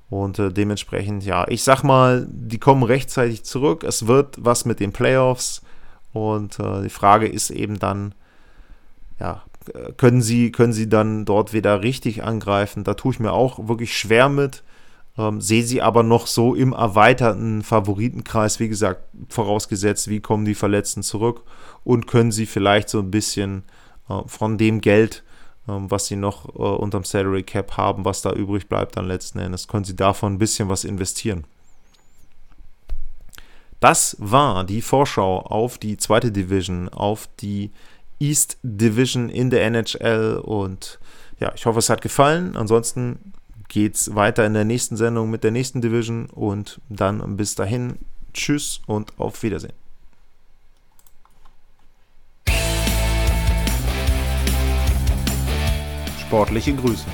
Und 0.09 0.39
äh, 0.39 0.51
dementsprechend, 0.51 1.23
ja, 1.23 1.47
ich 1.47 1.63
sag 1.63 1.83
mal, 1.83 2.27
die 2.29 2.59
kommen 2.59 2.83
rechtzeitig 2.83 3.45
zurück. 3.45 3.83
Es 3.85 4.07
wird 4.07 4.35
was 4.39 4.65
mit 4.65 4.81
den 4.81 4.91
Playoffs. 4.91 5.61
Und 6.11 6.59
äh, 6.59 6.81
die 6.81 6.89
Frage 6.89 7.27
ist 7.27 7.49
eben 7.49 7.79
dann, 7.79 8.13
ja, 9.19 9.43
können 9.97 10.21
sie, 10.21 10.51
können 10.51 10.73
sie 10.73 10.89
dann 10.89 11.25
dort 11.25 11.53
wieder 11.53 11.83
richtig 11.83 12.23
angreifen. 12.23 12.83
Da 12.83 12.95
tue 12.95 13.13
ich 13.13 13.19
mir 13.19 13.31
auch 13.31 13.67
wirklich 13.67 13.97
schwer 13.97 14.29
mit. 14.29 14.63
Ähm, 15.17 15.41
sehe 15.41 15.63
sie 15.63 15.81
aber 15.81 16.03
noch 16.03 16.25
so 16.25 16.55
im 16.55 16.71
erweiterten 16.71 17.63
Favoritenkreis, 17.63 18.59
wie 18.59 18.69
gesagt, 18.69 19.03
vorausgesetzt, 19.29 20.07
wie 20.07 20.21
kommen 20.21 20.45
die 20.45 20.55
Verletzten 20.55 21.03
zurück 21.03 21.43
und 21.83 22.07
können 22.07 22.31
sie 22.31 22.45
vielleicht 22.45 22.89
so 22.89 22.99
ein 22.99 23.11
bisschen 23.11 23.63
äh, 24.09 24.21
von 24.25 24.57
dem 24.57 24.79
Geld, 24.79 25.23
äh, 25.67 25.73
was 25.73 26.05
sie 26.05 26.15
noch 26.15 26.47
äh, 26.55 26.59
unterm 26.59 27.03
Salary 27.03 27.43
Cap 27.43 27.75
haben, 27.75 28.05
was 28.05 28.21
da 28.21 28.31
übrig 28.31 28.69
bleibt, 28.69 28.95
dann 28.95 29.05
letzten 29.05 29.39
Endes, 29.39 29.67
können 29.67 29.83
sie 29.83 29.97
davon 29.97 30.33
ein 30.33 30.39
bisschen 30.39 30.69
was 30.69 30.85
investieren. 30.85 31.43
Das 33.81 34.15
war 34.19 34.63
die 34.63 34.81
Vorschau 34.81 35.39
auf 35.39 35.77
die 35.77 35.97
zweite 35.97 36.31
Division, 36.31 36.87
auf 36.87 37.27
die 37.41 37.71
East 38.21 38.59
Division 38.61 39.29
in 39.29 39.49
der 39.49 39.65
NHL. 39.65 40.41
Und 40.43 40.99
ja, 41.39 41.51
ich 41.55 41.65
hoffe, 41.65 41.79
es 41.79 41.89
hat 41.89 42.01
gefallen. 42.01 42.55
Ansonsten 42.55 43.33
geht 43.67 43.95
es 43.95 44.15
weiter 44.15 44.45
in 44.45 44.53
der 44.53 44.63
nächsten 44.63 44.95
Sendung 44.95 45.29
mit 45.29 45.43
der 45.43 45.51
nächsten 45.51 45.81
Division. 45.81 46.27
Und 46.29 46.79
dann 46.87 47.35
bis 47.35 47.55
dahin, 47.55 47.97
tschüss 48.33 48.81
und 48.85 49.19
auf 49.19 49.41
Wiedersehen. 49.43 49.73
Sportliche 56.21 56.73
Grüße. 56.73 57.05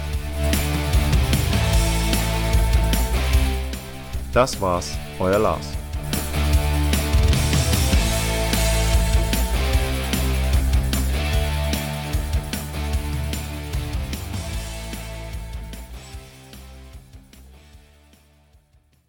Das 4.33 4.61
war's, 4.61 4.95
euer 5.19 5.39
Lars. 5.39 5.77